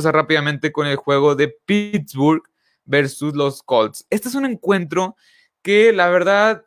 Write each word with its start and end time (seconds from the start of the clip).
empezar 0.00 0.14
rápidamente 0.14 0.72
con 0.72 0.86
el 0.86 0.96
juego 0.96 1.34
de 1.34 1.54
Pittsburgh 1.66 2.42
versus 2.84 3.34
los 3.34 3.62
Colts. 3.62 4.06
Este 4.10 4.28
es 4.28 4.34
un 4.34 4.46
encuentro 4.46 5.16
que 5.62 5.92
la 5.92 6.08
verdad 6.08 6.64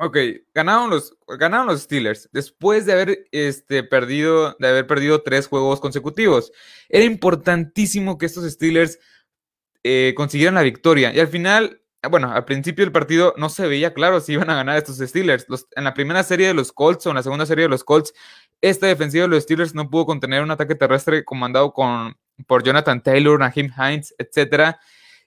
Ok, 0.00 0.16
ganaron 0.54 0.88
los, 0.88 1.14
ganaron 1.38 1.66
los 1.66 1.82
Steelers 1.82 2.28
después 2.32 2.86
de 2.86 2.94
haber, 2.94 3.28
este, 3.30 3.84
perdido, 3.84 4.56
de 4.58 4.68
haber 4.68 4.86
perdido 4.86 5.22
tres 5.22 5.46
juegos 5.48 5.80
consecutivos. 5.80 6.50
Era 6.88 7.04
importantísimo 7.04 8.16
que 8.16 8.24
estos 8.24 8.50
Steelers 8.50 8.98
eh, 9.84 10.14
consiguieran 10.16 10.54
la 10.54 10.62
victoria. 10.62 11.12
Y 11.14 11.20
al 11.20 11.28
final, 11.28 11.82
bueno, 12.10 12.32
al 12.32 12.46
principio 12.46 12.84
del 12.86 12.92
partido 12.92 13.34
no 13.36 13.50
se 13.50 13.66
veía 13.66 13.92
claro 13.92 14.20
si 14.20 14.32
iban 14.32 14.48
a 14.48 14.54
ganar 14.54 14.78
estos 14.78 14.96
Steelers. 14.96 15.46
en 15.76 15.84
la 15.84 15.92
primera 15.92 16.22
serie 16.22 16.46
de 16.48 16.54
los 16.54 16.72
Colts 16.72 17.06
o 17.06 17.10
en 17.10 17.16
la 17.16 17.22
segunda 17.22 17.44
serie 17.44 17.64
de 17.64 17.68
los 17.68 17.84
Colts, 17.84 18.14
esta 18.62 18.86
defensiva 18.86 19.24
de 19.24 19.28
los 19.28 19.42
Steelers 19.42 19.74
no 19.74 19.90
pudo 19.90 20.06
contener 20.06 20.42
un 20.42 20.50
ataque 20.50 20.74
terrestre 20.74 21.22
comandado 21.24 21.72
con, 21.74 22.16
por 22.46 22.62
Jonathan 22.62 23.02
Taylor, 23.02 23.38
Naheem 23.38 23.70
Hines, 23.76 24.14
etcétera. 24.18 24.78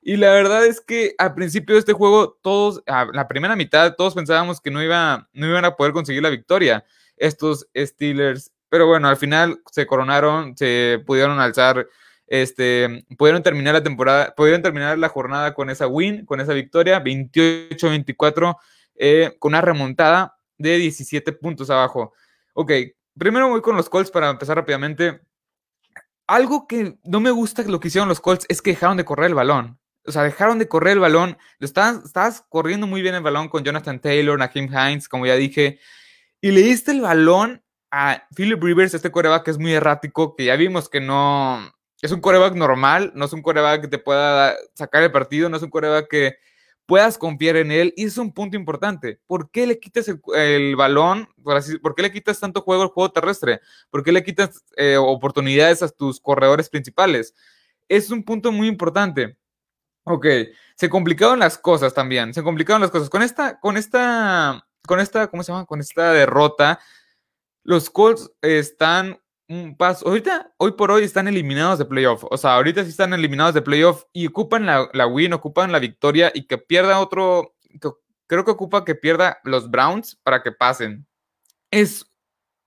Y 0.01 0.17
la 0.17 0.31
verdad 0.31 0.65
es 0.65 0.81
que 0.81 1.15
al 1.17 1.33
principio 1.33 1.73
de 1.73 1.79
este 1.79 1.93
juego, 1.93 2.37
todos, 2.43 2.83
la 2.85 3.27
primera 3.27 3.55
mitad, 3.55 3.95
todos 3.95 4.13
pensábamos 4.13 4.61
que 4.61 4.69
no, 4.69 4.83
iba, 4.83 5.27
no 5.33 5.47
iban 5.47 5.65
a 5.65 5.75
poder 5.75 5.93
conseguir 5.93 6.21
la 6.21 6.29
victoria 6.29 6.85
estos 7.17 7.67
Steelers. 7.75 8.51
Pero 8.69 8.87
bueno, 8.87 9.07
al 9.07 9.17
final 9.17 9.61
se 9.71 9.87
coronaron, 9.87 10.55
se 10.57 11.01
pudieron 11.05 11.39
alzar, 11.39 11.87
este, 12.27 13.03
pudieron 13.17 13.41
terminar 13.41 13.73
la 13.73 13.83
temporada, 13.83 14.33
pudieron 14.35 14.61
terminar 14.61 14.97
la 14.97 15.09
jornada 15.09 15.53
con 15.53 15.69
esa 15.69 15.87
win, 15.87 16.25
con 16.25 16.39
esa 16.39 16.53
victoria, 16.53 17.03
28-24, 17.03 18.57
eh, 18.95 19.35
con 19.39 19.51
una 19.51 19.61
remontada 19.61 20.35
de 20.57 20.77
17 20.77 21.31
puntos 21.33 21.69
abajo. 21.69 22.13
Ok, 22.53 22.71
primero 23.17 23.49
voy 23.49 23.61
con 23.61 23.75
los 23.75 23.89
Colts 23.89 24.11
para 24.11 24.29
empezar 24.29 24.55
rápidamente. 24.57 25.19
Algo 26.27 26.67
que 26.67 26.97
no 27.03 27.19
me 27.19 27.31
gusta 27.31 27.63
lo 27.63 27.79
que 27.79 27.89
hicieron 27.89 28.09
los 28.09 28.19
Colts 28.19 28.45
es 28.49 28.61
que 28.61 28.71
dejaron 28.71 28.97
de 28.97 29.05
correr 29.05 29.27
el 29.27 29.35
balón 29.35 29.79
o 30.05 30.11
sea, 30.11 30.23
dejaron 30.23 30.59
de 30.59 30.67
correr 30.67 30.93
el 30.93 30.99
balón. 30.99 31.37
Lo 31.59 31.65
estabas, 31.65 32.45
corriendo 32.49 32.87
muy 32.87 33.01
bien 33.01 33.15
el 33.15 33.23
balón 33.23 33.49
con 33.49 33.63
Jonathan 33.63 33.99
Taylor, 33.99 34.37
Naheem 34.37 34.69
Hines, 34.71 35.09
como 35.09 35.25
ya 35.25 35.35
dije. 35.35 35.79
Y 36.41 36.51
le 36.51 36.61
diste 36.61 36.91
el 36.91 37.01
balón 37.01 37.63
a 37.91 38.23
Philip 38.35 38.61
Rivers, 38.61 38.93
este 38.93 39.11
coreback 39.11 39.43
que 39.45 39.51
es 39.51 39.57
muy 39.57 39.73
errático, 39.73 40.35
que 40.35 40.45
ya 40.45 40.55
vimos 40.55 40.89
que 40.89 41.01
no 41.01 41.73
es 42.01 42.11
un 42.11 42.21
coreback 42.21 42.53
normal, 42.53 43.11
no 43.15 43.25
es 43.25 43.33
un 43.33 43.41
coreback 43.41 43.81
que 43.81 43.87
te 43.87 43.97
pueda 43.97 44.55
sacar 44.75 45.01
el 45.03 45.11
partido, 45.11 45.49
no 45.49 45.57
es 45.57 45.63
un 45.63 45.69
coreback 45.69 46.07
que 46.07 46.37
puedas 46.85 47.17
confiar 47.17 47.57
en 47.57 47.71
él. 47.71 47.93
Y 47.95 48.05
es 48.05 48.17
un 48.17 48.31
punto 48.31 48.57
importante. 48.57 49.19
¿Por 49.27 49.49
qué 49.51 49.67
le 49.67 49.79
quitas 49.79 50.07
el, 50.35 50.75
balón? 50.75 51.27
Por, 51.43 51.57
así, 51.57 51.77
¿Por 51.79 51.95
qué 51.95 52.03
le 52.03 52.11
quitas 52.11 52.39
tanto 52.39 52.61
juego 52.61 52.83
al 52.83 52.89
juego 52.89 53.11
terrestre? 53.11 53.61
¿Por 53.89 54.03
qué 54.03 54.11
le 54.11 54.23
quitas 54.23 54.63
eh, 54.77 54.97
oportunidades 54.97 55.83
a 55.83 55.89
tus 55.89 56.19
corredores 56.19 56.69
principales? 56.69 57.33
Es 57.87 58.09
un 58.11 58.23
punto 58.23 58.51
muy 58.51 58.67
importante. 58.67 59.37
Ok, 60.03 60.27
se 60.75 60.89
complicaron 60.89 61.39
las 61.39 61.57
cosas 61.57 61.93
también, 61.93 62.31
se 62.33 62.43
complicaron 62.43 62.81
las 62.81 62.91
cosas. 62.91 63.09
Con 63.09 63.23
esta, 63.23 63.59
con 63.59 63.75
esta, 63.75 64.67
con 64.85 64.99
esta, 64.99 65.27
¿cómo 65.27 65.41
se 65.41 65.51
llama? 65.51 65.65
Con 65.65 65.79
esta 65.79 66.13
derrota, 66.13 66.79
los 67.63 67.89
Colts 67.89 68.31
están 68.41 69.19
un 69.47 69.77
paso, 69.77 70.07
ahorita, 70.07 70.53
hoy 70.57 70.71
por 70.71 70.91
hoy 70.91 71.03
están 71.03 71.27
eliminados 71.27 71.79
de 71.79 71.85
playoff. 71.85 72.23
O 72.29 72.37
sea, 72.37 72.55
ahorita 72.55 72.83
sí 72.83 72.89
están 72.89 73.13
eliminados 73.13 73.53
de 73.53 73.61
playoff 73.61 74.03
y 74.13 74.27
ocupan 74.27 74.65
la, 74.65 74.89
la 74.93 75.07
win, 75.07 75.33
ocupan 75.33 75.71
la 75.71 75.79
victoria 75.79 76.31
y 76.33 76.47
que 76.47 76.57
pierda 76.57 76.99
otro, 76.99 77.55
creo 78.27 78.45
que 78.45 78.51
ocupa 78.51 78.85
que 78.85 78.95
pierda 78.95 79.39
los 79.43 79.69
Browns 79.69 80.15
para 80.23 80.41
que 80.41 80.51
pasen. 80.51 81.05
Es, 81.71 82.05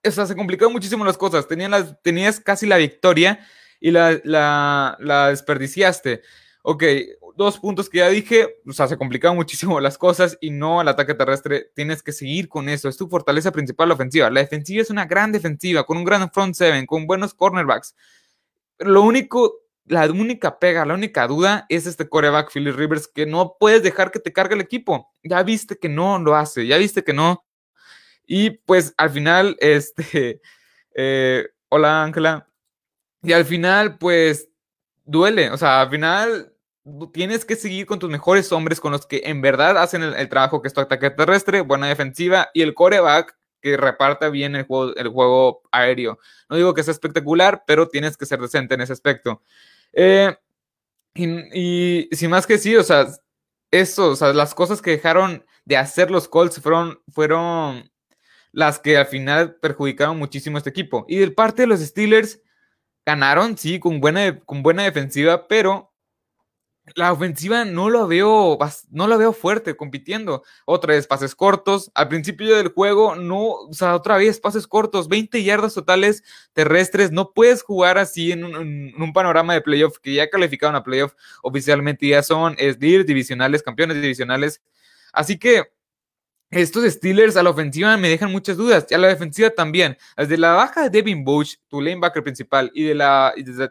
o 0.07 0.11
sea, 0.11 0.27
se 0.27 0.37
complicaron 0.37 0.73
muchísimo 0.73 1.05
las 1.05 1.19
cosas. 1.19 1.49
Tenías, 1.49 1.71
las, 1.71 2.03
tenías 2.03 2.41
casi 2.41 2.67
la 2.67 2.77
victoria 2.77 3.41
y 3.81 3.91
la, 3.91 4.21
la, 4.25 4.97
la 5.01 5.29
desperdiciaste. 5.29 6.23
Ok, 6.63 6.85
dos 7.39 7.59
puntos 7.59 7.89
que 7.89 7.99
ya 7.99 8.09
dije, 8.09 8.57
o 8.67 8.73
sea, 8.73 8.89
se 8.89 8.99
complicaban 8.99 9.37
muchísimo 9.37 9.81
las 9.81 9.97
cosas 9.97 10.37
y 10.41 10.51
no 10.51 10.81
al 10.81 10.89
ataque 10.89 11.15
terrestre, 11.15 11.71
tienes 11.75 12.03
que 12.03 12.13
seguir 12.13 12.49
con 12.49 12.69
eso, 12.69 12.89
es 12.89 12.97
tu 12.97 13.09
fortaleza 13.09 13.53
principal 13.53 13.89
la 13.89 13.95
ofensiva. 13.95 14.29
La 14.29 14.41
defensiva 14.41 14.83
es 14.83 14.91
una 14.91 15.07
gran 15.07 15.33
defensiva, 15.33 15.85
con 15.85 15.97
un 15.97 16.05
gran 16.05 16.31
front 16.31 16.55
seven, 16.55 16.85
con 16.85 17.07
buenos 17.07 17.33
cornerbacks. 17.33 17.95
Lo 18.81 19.03
único, 19.03 19.55
la 19.87 20.07
única 20.07 20.59
pega, 20.59 20.85
la 20.85 20.95
única 20.95 21.27
duda 21.29 21.65
es 21.69 21.87
este 21.87 22.09
coreback 22.09 22.53
Philly 22.53 22.73
Rivers 22.73 23.09
que 23.09 23.25
no 23.25 23.57
puedes 23.59 23.83
dejar 23.83 24.11
que 24.11 24.19
te 24.19 24.33
cargue 24.33 24.57
el 24.57 24.61
equipo. 24.61 25.15
Ya 25.23 25.43
viste 25.43 25.79
que 25.79 25.89
no 25.89 26.19
lo 26.19 26.35
hace, 26.35 26.67
ya 26.67 26.77
viste 26.77 27.05
que 27.05 27.13
no. 27.13 27.47
Y 28.27 28.51
pues 28.51 28.93
al 28.99 29.11
final, 29.11 29.57
este, 29.61 30.41
eh, 30.95 31.49
hola 31.69 32.03
Ángela. 32.03 32.49
Y 33.23 33.33
al 33.33 33.45
final, 33.45 33.97
pues 33.97 34.49
duele, 35.05 35.51
o 35.51 35.57
sea, 35.57 35.81
al 35.81 35.91
final 35.91 36.53
tienes 37.13 37.45
que 37.45 37.57
seguir 37.57 37.87
con 37.87 37.99
tus 37.99 38.11
mejores 38.11 38.53
hombres, 38.53 38.81
con 38.81 38.93
los 38.93 39.07
que 39.07 39.23
en 39.25 39.41
verdad 39.41 39.79
hacen 39.79 40.03
el, 40.03 40.29
trabajo 40.29 40.63
que 40.63 40.69
es 40.69 40.75
tu 40.75 40.81
ataque 40.81 41.11
terrestre, 41.11 41.61
buena 41.61 41.89
defensiva 41.89 42.51
y 42.55 42.63
el 42.63 42.75
coreback 42.75 43.37
que 43.61 43.77
reparta 43.77 44.29
bien 44.29 44.55
el 44.57 44.65
juego, 44.65 44.95
el 44.95 45.09
juego 45.09 45.63
aéreo. 45.73 46.19
No 46.49 46.57
digo 46.57 46.75
que 46.75 46.83
sea 46.83 46.93
espectacular, 46.93 47.65
pero 47.67 47.89
tienes 47.89 48.17
que 48.17 48.27
ser 48.27 48.41
decente 48.41 48.75
en 48.75 48.81
ese 48.81 48.93
aspecto. 48.93 49.43
Eh, 49.93 50.37
y, 51.15 52.09
sin 52.13 52.31
más 52.31 52.47
que 52.47 52.59
sí, 52.59 52.77
o 52.77 52.83
sea, 52.83 53.07
eso, 53.71 54.11
o 54.11 54.17
sea, 54.17 54.33
las 54.33 54.55
cosas 54.55 54.81
que 54.81 54.93
dejaron 54.93 55.45
de 55.65 55.77
hacer 55.77 56.11
los 56.11 56.29
Colts 56.29 56.61
fueron, 56.61 57.01
fueron 57.13 57.91
las 58.53 58.79
que 58.79 58.97
al 58.97 59.07
final 59.07 59.57
perjudicaron 59.57 60.19
muchísimo 60.19 60.57
a 60.57 60.59
este 60.59 60.71
equipo. 60.71 61.05
Y 61.09 61.19
del 61.19 61.35
parte 61.35 61.63
de 61.63 61.69
los 61.69 61.81
Steelers, 61.81 62.41
ganaron, 63.05 63.57
sí, 63.59 63.81
con 63.81 64.01
buena, 64.01 64.39
con 64.41 64.63
buena 64.63 64.85
defensiva, 64.85 65.49
pero 65.49 65.88
la 66.95 67.13
ofensiva 67.13 67.65
no 67.65 67.91
lo 67.91 68.07
veo, 68.07 68.59
no 68.91 69.07
lo 69.07 69.19
veo 69.19 69.33
fuerte 69.33 69.77
compitiendo. 69.77 70.43
Otra 70.65 70.95
vez 70.95 71.07
pases 71.07 71.35
cortos. 71.35 71.91
Al 71.95 72.09
principio 72.09 72.57
del 72.57 72.69
juego, 72.69 73.17
no, 73.17 73.51
o 73.51 73.73
sea, 73.73 73.95
otra 73.95 74.17
vez 74.17 74.41
pases 74.41 74.67
cortos, 74.67 75.09
20 75.09 75.43
yardas 75.43 75.75
totales 75.75 76.23
terrestres. 76.53 77.11
No 77.13 77.33
puedes 77.33 77.63
jugar 77.63 77.99
así 77.99 78.33
en 78.33 78.45
un, 78.45 79.13
panorama 79.13 79.55
de 79.55 79.63
playoff 79.63 79.99
que 79.99 80.15
ya 80.15 80.29
calificaron 80.29 80.77
a 80.77 80.85
playoff 80.85 81.15
oficialmente. 81.43 82.07
Ya 82.07 82.23
son 82.23 82.55
es, 82.59 82.79
divisionales, 82.79 83.63
campeones 83.63 84.01
divisionales. 84.01 84.63
Así 85.13 85.39
que 85.39 85.65
estos 86.51 86.85
Steelers 86.91 87.37
a 87.37 87.43
la 87.43 87.51
ofensiva 87.51 87.97
me 87.97 88.09
dejan 88.09 88.33
muchas 88.33 88.57
dudas, 88.57 88.87
y 88.89 88.95
a 88.95 88.99
la 88.99 89.09
defensiva 89.09 89.51
también. 89.51 89.99
Desde 90.17 90.39
la 90.39 90.53
baja 90.53 90.85
de 90.85 90.91
Devin 90.91 91.25
Bush, 91.25 91.57
tu 91.69 91.81
lanebacker 91.81 92.23
principal, 92.23 92.71
y, 92.75 92.93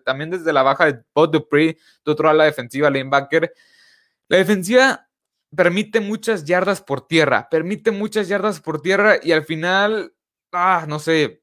también 0.05 0.29
desde 0.29 0.53
la 0.53 0.63
baja 0.63 0.85
de 0.85 1.01
Bob 1.13 1.31
Dupree, 1.31 1.77
tu 2.03 2.11
otro 2.11 2.29
a 2.29 2.33
la 2.33 2.45
defensiva 2.45 2.89
lanebacker. 2.89 3.51
La 4.27 4.38
defensiva 4.38 5.07
permite 5.55 5.99
muchas 6.01 6.45
yardas 6.45 6.81
por 6.81 7.07
tierra, 7.07 7.47
permite 7.49 7.91
muchas 7.91 8.27
yardas 8.27 8.59
por 8.61 8.81
tierra, 8.81 9.17
y 9.23 9.31
al 9.31 9.44
final, 9.44 10.13
ah, 10.51 10.85
no 10.88 10.99
sé, 10.99 11.41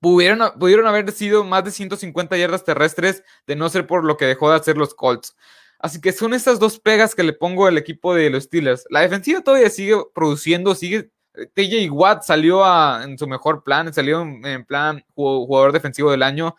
pudieron, 0.00 0.58
pudieron 0.58 0.86
haber 0.86 1.10
sido 1.12 1.44
más 1.44 1.64
de 1.64 1.70
150 1.70 2.36
yardas 2.36 2.64
terrestres 2.64 3.22
de 3.46 3.56
no 3.56 3.68
ser 3.68 3.86
por 3.86 4.04
lo 4.04 4.16
que 4.16 4.26
dejó 4.26 4.50
de 4.50 4.56
hacer 4.56 4.76
los 4.76 4.94
Colts. 4.94 5.36
Así 5.80 5.98
que 5.98 6.12
son 6.12 6.34
estas 6.34 6.58
dos 6.58 6.78
pegas 6.78 7.14
que 7.14 7.22
le 7.22 7.32
pongo 7.32 7.66
al 7.66 7.78
equipo 7.78 8.14
de 8.14 8.28
los 8.28 8.44
Steelers. 8.44 8.84
La 8.90 9.00
defensiva 9.00 9.40
todavía 9.40 9.70
sigue 9.70 9.96
produciendo, 10.14 10.74
sigue. 10.74 11.10
TJ 11.54 11.88
Watt 11.90 12.22
salió 12.22 12.62
en 13.02 13.16
su 13.16 13.26
mejor 13.26 13.64
plan, 13.64 13.92
salió 13.94 14.20
en, 14.20 14.64
plan 14.66 15.02
jugador 15.14 15.72
defensivo 15.72 16.10
del 16.10 16.22
año. 16.22 16.54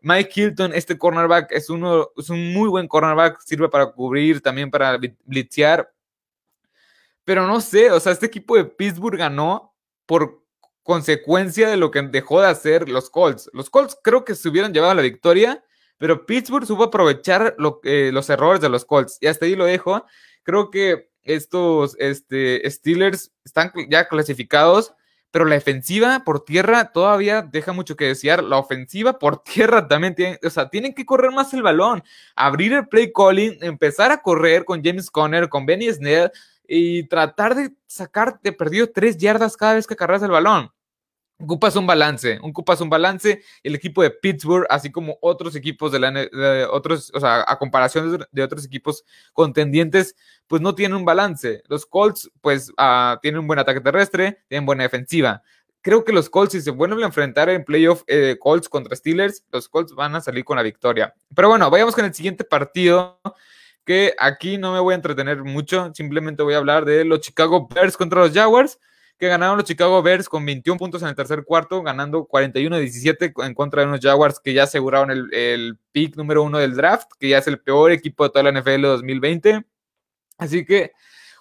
Mike 0.00 0.32
Hilton, 0.34 0.72
este 0.74 0.98
cornerback, 0.98 1.52
es, 1.52 1.70
uno, 1.70 2.10
es 2.16 2.28
un 2.30 2.52
muy 2.52 2.68
buen 2.68 2.88
cornerback, 2.88 3.40
sirve 3.40 3.68
para 3.68 3.86
cubrir, 3.92 4.40
también 4.40 4.70
para 4.70 4.98
blitzear. 5.24 5.92
Pero 7.24 7.46
no 7.46 7.60
sé, 7.60 7.92
o 7.92 8.00
sea, 8.00 8.12
este 8.12 8.26
equipo 8.26 8.56
de 8.56 8.64
Pittsburgh 8.64 9.16
ganó 9.16 9.72
por 10.04 10.42
consecuencia 10.82 11.68
de 11.68 11.76
lo 11.76 11.90
que 11.90 12.02
dejó 12.02 12.40
de 12.40 12.48
hacer 12.48 12.88
los 12.88 13.08
Colts. 13.08 13.48
Los 13.52 13.70
Colts 13.70 13.96
creo 14.02 14.24
que 14.24 14.34
se 14.34 14.48
hubieran 14.48 14.74
llevado 14.74 14.92
a 14.92 14.96
la 14.96 15.02
victoria 15.02 15.62
pero 16.04 16.26
Pittsburgh 16.26 16.66
supo 16.66 16.82
aprovechar 16.82 17.56
los 17.56 18.28
errores 18.28 18.60
de 18.60 18.68
los 18.68 18.84
Colts. 18.84 19.16
Y 19.22 19.26
hasta 19.26 19.46
ahí 19.46 19.56
lo 19.56 19.64
dejo. 19.64 20.04
Creo 20.42 20.70
que 20.70 21.08
estos 21.22 21.96
este, 21.98 22.62
Steelers 22.70 23.32
están 23.42 23.72
ya 23.88 24.06
clasificados, 24.06 24.92
pero 25.30 25.46
la 25.46 25.54
defensiva 25.54 26.20
por 26.22 26.44
tierra 26.44 26.92
todavía 26.92 27.40
deja 27.40 27.72
mucho 27.72 27.96
que 27.96 28.04
desear. 28.04 28.44
La 28.44 28.58
ofensiva 28.58 29.18
por 29.18 29.42
tierra 29.44 29.88
también 29.88 30.14
tiene, 30.14 30.38
o 30.44 30.50
sea, 30.50 30.68
tienen 30.68 30.92
que 30.92 31.06
correr 31.06 31.30
más 31.30 31.54
el 31.54 31.62
balón, 31.62 32.04
abrir 32.36 32.74
el 32.74 32.86
play 32.86 33.10
calling, 33.10 33.56
empezar 33.62 34.12
a 34.12 34.20
correr 34.20 34.66
con 34.66 34.84
James 34.84 35.10
Conner, 35.10 35.48
con 35.48 35.64
Benny 35.64 35.90
Snell 35.90 36.30
y 36.68 37.04
tratar 37.08 37.54
de 37.54 37.70
sacar 37.86 38.38
de 38.42 38.52
perdido 38.52 38.90
tres 38.90 39.16
yardas 39.16 39.56
cada 39.56 39.72
vez 39.72 39.86
que 39.86 39.96
cargas 39.96 40.22
el 40.22 40.32
balón. 40.32 40.70
Ocupas 41.40 41.74
un 41.74 41.86
balance, 41.86 42.38
ocupas 42.42 42.80
un 42.80 42.88
balance. 42.88 43.42
El 43.64 43.74
equipo 43.74 44.02
de 44.02 44.10
Pittsburgh, 44.10 44.66
así 44.70 44.92
como 44.92 45.18
otros 45.20 45.56
equipos 45.56 45.90
de 45.90 45.98
la 45.98 46.28
otros, 46.70 47.10
o 47.12 47.18
sea, 47.18 47.44
a 47.46 47.58
comparación 47.58 48.24
de, 48.30 48.42
otros 48.42 48.64
equipos 48.64 49.04
contendientes, 49.32 50.14
pues 50.46 50.62
no 50.62 50.74
tienen 50.76 50.96
un 50.96 51.04
balance. 51.04 51.62
Los 51.68 51.86
Colts, 51.86 52.30
pues, 52.40 52.70
uh, 52.70 53.18
tienen 53.20 53.40
un 53.40 53.48
buen 53.48 53.58
ataque 53.58 53.80
terrestre, 53.80 54.44
tienen 54.48 54.64
buena 54.64 54.84
defensiva. 54.84 55.42
creo 55.82 56.04
que 56.04 56.12
los 56.12 56.30
Colts, 56.30 56.52
si 56.52 56.62
se 56.62 56.70
vuelven 56.70 57.02
a 57.02 57.06
enfrentar 57.06 57.48
en 57.50 57.64
playoff 57.64 58.04
eh, 58.06 58.36
Colts 58.40 58.68
contra 58.68 58.96
Steelers, 58.96 59.44
los 59.52 59.68
Colts 59.68 59.94
van 59.94 60.14
a 60.14 60.20
salir 60.20 60.44
con 60.44 60.56
la 60.56 60.62
victoria. 60.62 61.14
Pero 61.34 61.48
bueno, 61.48 61.68
vayamos 61.68 61.94
con 61.94 62.04
el 62.04 62.14
siguiente 62.14 62.44
partido, 62.44 63.20
que 63.84 64.14
aquí 64.18 64.56
no 64.56 64.72
me 64.72 64.80
voy 64.80 64.92
a 64.92 64.96
entretener 64.96 65.42
mucho, 65.42 65.92
simplemente 65.94 66.42
voy 66.42 66.54
a 66.54 66.58
hablar 66.58 66.84
de 66.84 67.04
los 67.04 67.20
Chicago 67.20 67.68
Bears 67.68 67.96
contra 67.96 68.20
los 68.20 68.32
Jaguars 68.32 68.78
que 69.18 69.28
ganaron 69.28 69.56
los 69.56 69.66
Chicago 69.66 70.02
Bears 70.02 70.28
con 70.28 70.44
21 70.44 70.78
puntos 70.78 71.02
en 71.02 71.08
el 71.08 71.14
tercer 71.14 71.44
cuarto, 71.44 71.82
ganando 71.82 72.26
41-17 72.26 73.46
en 73.46 73.54
contra 73.54 73.82
de 73.82 73.88
unos 73.88 74.00
Jaguars 74.00 74.40
que 74.40 74.52
ya 74.52 74.64
aseguraron 74.64 75.10
el, 75.10 75.32
el 75.32 75.78
pick 75.92 76.16
número 76.16 76.42
uno 76.42 76.58
del 76.58 76.74
draft, 76.74 77.08
que 77.18 77.28
ya 77.28 77.38
es 77.38 77.46
el 77.46 77.60
peor 77.60 77.92
equipo 77.92 78.24
de 78.24 78.30
toda 78.30 78.50
la 78.50 78.60
NFL 78.60 78.82
2020. 78.82 79.64
Así 80.38 80.64
que 80.64 80.92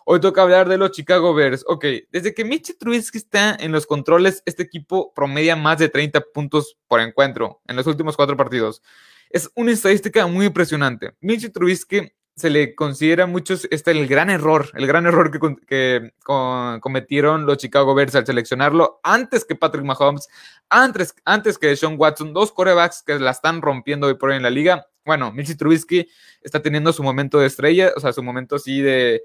hoy 0.05 0.19
toca 0.19 0.43
hablar 0.43 0.69
de 0.69 0.77
los 0.77 0.91
Chicago 0.91 1.33
Bears. 1.33 1.63
Ok, 1.67 1.85
desde 2.11 2.33
que 2.33 2.45
Mitch 2.45 2.77
Trubisky 2.77 3.17
está 3.17 3.55
en 3.59 3.71
los 3.71 3.85
controles, 3.85 4.43
este 4.45 4.63
equipo 4.63 5.13
promedia 5.13 5.55
más 5.55 5.79
de 5.79 5.89
30 5.89 6.21
puntos 6.33 6.77
por 6.87 6.99
encuentro 6.99 7.61
en 7.67 7.75
los 7.75 7.87
últimos 7.87 8.15
cuatro 8.15 8.37
partidos. 8.37 8.81
Es 9.29 9.49
una 9.55 9.71
estadística 9.71 10.27
muy 10.27 10.45
impresionante. 10.45 11.15
Mitch 11.19 11.51
Trubisky 11.51 12.11
se 12.35 12.49
le 12.49 12.73
considera 12.73 13.27
muchos 13.27 13.67
este 13.69 13.91
el 13.91 14.07
gran 14.07 14.29
error, 14.29 14.71
el 14.73 14.87
gran 14.87 15.05
error 15.05 15.29
que, 15.31 16.11
cometieron 16.23 17.45
los 17.45 17.57
Chicago 17.57 17.93
Bears 17.93 18.15
al 18.15 18.25
seleccionarlo 18.25 18.99
antes 19.03 19.45
que 19.45 19.55
Patrick 19.55 19.85
Mahomes, 19.85 20.27
antes, 20.69 21.15
antes 21.25 21.57
que 21.57 21.75
Sean 21.75 21.95
Watson, 21.97 22.33
dos 22.33 22.51
corebacks 22.51 23.03
que 23.03 23.19
la 23.19 23.31
están 23.31 23.61
rompiendo 23.61 24.07
hoy 24.07 24.15
por 24.15 24.29
hoy 24.29 24.37
en 24.37 24.43
la 24.43 24.49
liga. 24.49 24.87
Bueno, 25.05 25.31
Mitch 25.31 25.55
Trubisky 25.57 26.07
está 26.41 26.61
teniendo 26.61 26.91
su 26.91 27.03
momento 27.03 27.39
de 27.39 27.47
estrella, 27.47 27.91
o 27.95 27.99
sea, 27.99 28.13
su 28.13 28.23
momento 28.23 28.55
así 28.55 28.81
de, 28.81 29.23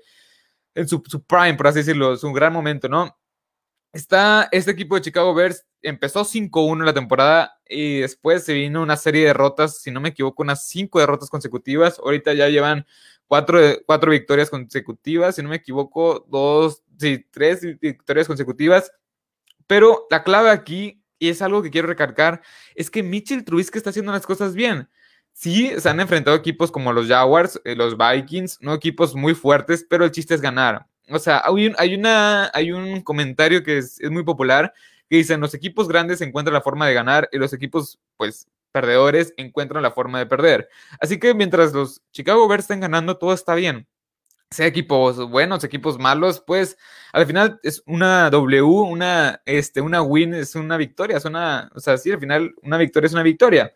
en 0.74 0.88
su, 0.88 1.02
su 1.06 1.22
prime, 1.24 1.54
por 1.54 1.68
así 1.68 1.78
decirlo, 1.78 2.16
su 2.16 2.32
gran 2.32 2.52
momento, 2.52 2.88
¿no? 2.88 3.16
Está 3.92 4.48
este 4.52 4.72
equipo 4.72 4.96
de 4.96 5.02
Chicago 5.02 5.34
Bears 5.34 5.64
empezó 5.82 6.24
5-1 6.24 6.84
la 6.84 6.94
temporada 6.94 7.58
y 7.68 8.00
después 8.00 8.44
se 8.44 8.54
vino 8.54 8.82
una 8.82 8.96
serie 8.96 9.22
de 9.22 9.26
derrotas, 9.28 9.82
si 9.82 9.90
no 9.90 10.00
me 10.00 10.10
equivoco, 10.10 10.42
unas 10.42 10.66
5 10.68 10.98
derrotas 10.98 11.30
consecutivas. 11.30 11.98
Ahorita 11.98 12.34
ya 12.34 12.48
llevan 12.48 12.86
4, 13.26 13.82
cuatro 13.86 14.10
victorias 14.10 14.50
consecutivas, 14.50 15.36
si 15.36 15.42
no 15.42 15.50
me 15.50 15.56
equivoco, 15.56 16.26
2, 16.30 16.82
sí, 16.98 17.26
3 17.30 17.78
victorias 17.80 18.26
consecutivas. 18.26 18.90
Pero 19.66 20.06
la 20.10 20.24
clave 20.24 20.50
aquí, 20.50 21.02
y 21.18 21.28
es 21.28 21.42
algo 21.42 21.62
que 21.62 21.70
quiero 21.70 21.88
recargar, 21.88 22.42
es 22.74 22.90
que 22.90 23.02
Mitchell 23.02 23.44
Trubisky 23.44 23.78
está 23.78 23.90
haciendo 23.90 24.12
las 24.12 24.26
cosas 24.26 24.54
bien. 24.54 24.88
Sí, 25.34 25.72
se 25.78 25.88
han 25.88 26.00
enfrentado 26.00 26.36
equipos 26.36 26.72
como 26.72 26.92
los 26.92 27.06
Jaguars, 27.06 27.60
eh, 27.64 27.76
los 27.76 27.96
Vikings, 27.96 28.58
no 28.60 28.74
equipos 28.74 29.14
muy 29.14 29.34
fuertes, 29.34 29.86
pero 29.88 30.04
el 30.04 30.10
chiste 30.10 30.34
es 30.34 30.40
ganar. 30.40 30.86
O 31.10 31.18
sea, 31.18 31.42
hay 31.44 31.66
un, 31.66 31.76
una, 31.98 32.50
hay 32.52 32.72
un 32.72 33.02
comentario 33.02 33.62
que 33.62 33.78
es 33.78 34.00
muy 34.10 34.24
popular 34.24 34.72
que 35.08 35.16
dicen 35.16 35.40
los 35.40 35.54
equipos 35.54 35.88
grandes 35.88 36.20
encuentran 36.20 36.54
la 36.54 36.60
forma 36.60 36.86
de 36.86 36.94
ganar 36.94 37.28
y 37.32 37.38
los 37.38 37.52
equipos, 37.52 37.98
pues, 38.16 38.46
perdedores 38.72 39.34
encuentran 39.36 39.82
la 39.82 39.90
forma 39.90 40.18
de 40.18 40.26
perder. 40.26 40.68
Así 41.00 41.18
que 41.18 41.34
mientras 41.34 41.72
los 41.72 42.02
Chicago 42.12 42.46
Bears 42.48 42.64
estén 42.64 42.80
ganando, 42.80 43.16
todo 43.16 43.32
está 43.32 43.54
bien. 43.54 43.86
Sea 44.50 44.66
equipos 44.66 45.28
buenos, 45.28 45.62
equipos 45.64 45.98
malos, 45.98 46.42
pues 46.46 46.78
al 47.12 47.26
final 47.26 47.60
es 47.62 47.82
una 47.86 48.30
W, 48.30 48.62
una, 48.62 49.42
este, 49.44 49.80
una 49.80 50.02
win 50.02 50.32
es 50.32 50.54
una 50.54 50.78
victoria, 50.78 51.18
es 51.18 51.24
una, 51.26 51.70
o 51.74 51.80
sea, 51.80 51.98
sí, 51.98 52.10
al 52.10 52.20
final 52.20 52.54
una 52.62 52.78
victoria 52.78 53.06
es 53.06 53.12
una 53.12 53.22
victoria. 53.22 53.72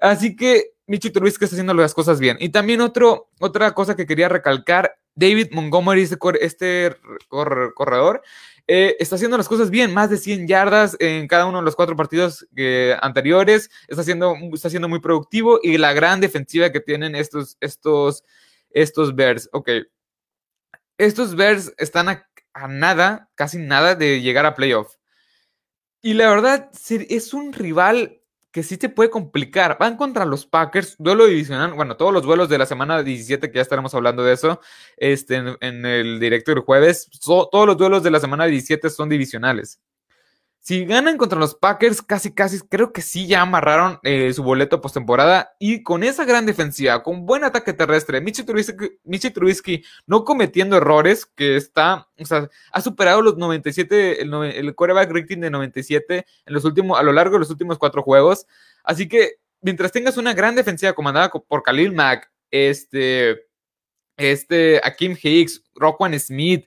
Así 0.00 0.34
que 0.34 0.74
Michi 0.86 1.10
Trubisky 1.10 1.44
está 1.44 1.56
haciendo 1.56 1.74
las 1.74 1.94
cosas 1.94 2.20
bien. 2.20 2.36
Y 2.40 2.50
también 2.50 2.80
otro, 2.80 3.30
otra 3.40 3.72
cosa 3.72 3.96
que 3.96 4.06
quería 4.06 4.28
recalcar, 4.28 4.96
David 5.14 5.48
Montgomery, 5.52 6.02
este, 6.02 6.18
este 6.40 6.96
corredor, 7.28 8.22
eh, 8.66 8.96
está 8.98 9.16
haciendo 9.16 9.36
las 9.36 9.48
cosas 9.48 9.70
bien, 9.70 9.92
más 9.92 10.08
de 10.08 10.16
100 10.16 10.48
yardas 10.48 10.96
en 10.98 11.28
cada 11.28 11.46
uno 11.46 11.58
de 11.58 11.64
los 11.64 11.76
cuatro 11.76 11.96
partidos 11.96 12.46
eh, 12.56 12.96
anteriores, 13.02 13.70
está 13.88 14.02
siendo, 14.02 14.34
está 14.52 14.70
siendo 14.70 14.88
muy 14.88 15.00
productivo 15.00 15.60
y 15.62 15.76
la 15.76 15.92
gran 15.92 16.20
defensiva 16.20 16.70
que 16.70 16.80
tienen 16.80 17.14
estos, 17.14 17.58
estos, 17.60 18.24
estos 18.70 19.14
Bears. 19.14 19.50
Ok, 19.52 19.68
estos 20.96 21.34
Bears 21.36 21.74
están 21.76 22.08
a, 22.08 22.26
a 22.54 22.68
nada, 22.68 23.28
casi 23.34 23.58
nada 23.58 23.94
de 23.94 24.22
llegar 24.22 24.46
a 24.46 24.54
playoff. 24.54 24.94
Y 26.00 26.14
la 26.14 26.28
verdad, 26.28 26.70
es 26.90 27.34
un 27.34 27.52
rival 27.52 28.20
que 28.54 28.62
sí 28.62 28.76
se 28.80 28.88
puede 28.88 29.10
complicar. 29.10 29.78
Van 29.80 29.96
contra 29.96 30.24
los 30.24 30.46
Packers, 30.46 30.94
duelo 31.00 31.26
divisional. 31.26 31.74
Bueno, 31.74 31.96
todos 31.96 32.12
los 32.12 32.22
duelos 32.22 32.48
de 32.48 32.56
la 32.56 32.66
semana 32.66 33.02
17, 33.02 33.50
que 33.50 33.56
ya 33.56 33.62
estaremos 33.62 33.92
hablando 33.96 34.22
de 34.22 34.32
eso 34.32 34.60
este, 34.96 35.42
en, 35.60 35.84
el 35.84 36.20
directo 36.20 36.52
del 36.52 36.60
jueves. 36.60 37.10
todos 37.20 37.66
los 37.66 37.76
duelos 37.76 38.04
de 38.04 38.12
la 38.12 38.20
semana 38.20 38.44
17 38.44 38.90
son 38.90 39.08
divisionales. 39.08 39.80
Si 40.66 40.86
ganan 40.86 41.18
contra 41.18 41.38
los 41.38 41.54
Packers, 41.54 42.00
casi 42.00 42.32
casi 42.32 42.58
creo 42.60 42.90
que 42.90 43.02
sí 43.02 43.26
ya 43.26 43.42
amarraron 43.42 43.98
eh, 44.02 44.32
su 44.32 44.42
boleto 44.42 44.80
postemporada. 44.80 45.54
Y 45.58 45.82
con 45.82 46.02
esa 46.02 46.24
gran 46.24 46.46
defensiva, 46.46 47.02
con 47.02 47.26
buen 47.26 47.44
ataque 47.44 47.74
terrestre, 47.74 48.22
Michi 48.22 49.30
Trubisky, 49.30 49.84
no 50.06 50.24
cometiendo 50.24 50.78
errores, 50.78 51.26
que 51.26 51.56
está, 51.56 52.08
o 52.18 52.24
sea, 52.24 52.48
ha 52.72 52.80
superado 52.80 53.20
los 53.20 53.36
97, 53.36 54.22
el, 54.22 54.32
el 54.32 54.74
quarterback 54.74 55.10
rating 55.12 55.40
de 55.40 55.50
97 55.50 56.24
en 56.46 56.54
los 56.54 56.64
últimos, 56.64 56.98
a 56.98 57.02
lo 57.02 57.12
largo 57.12 57.34
de 57.34 57.40
los 57.40 57.50
últimos 57.50 57.76
cuatro 57.76 58.02
juegos. 58.02 58.46
Así 58.84 59.06
que 59.06 59.32
mientras 59.60 59.92
tengas 59.92 60.16
una 60.16 60.32
gran 60.32 60.54
defensiva 60.54 60.94
comandada 60.94 61.28
por 61.28 61.62
Khalil 61.62 61.92
Mack, 61.92 62.32
este, 62.50 63.48
este, 64.16 64.80
Akim 64.82 65.14
Hicks, 65.22 65.62
Roquan 65.74 66.18
Smith, 66.18 66.66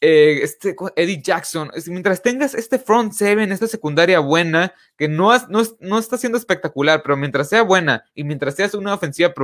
eh, 0.00 0.40
este, 0.42 0.74
Eddie 0.96 1.20
Jackson, 1.20 1.70
mientras 1.86 2.22
tengas 2.22 2.54
este 2.54 2.78
front 2.78 3.12
seven, 3.12 3.52
esta 3.52 3.66
secundaria 3.66 4.18
buena, 4.20 4.74
que 4.96 5.08
no, 5.08 5.30
no, 5.48 5.98
está 5.98 6.16
siendo 6.16 6.38
espectacular, 6.38 7.02
pero 7.02 7.18
mientras 7.18 7.50
sea 7.50 7.62
buena 7.62 8.04
y 8.14 8.24
mientras 8.24 8.54
seas 8.54 8.72
una 8.74 8.94
ofensiva 8.94 9.34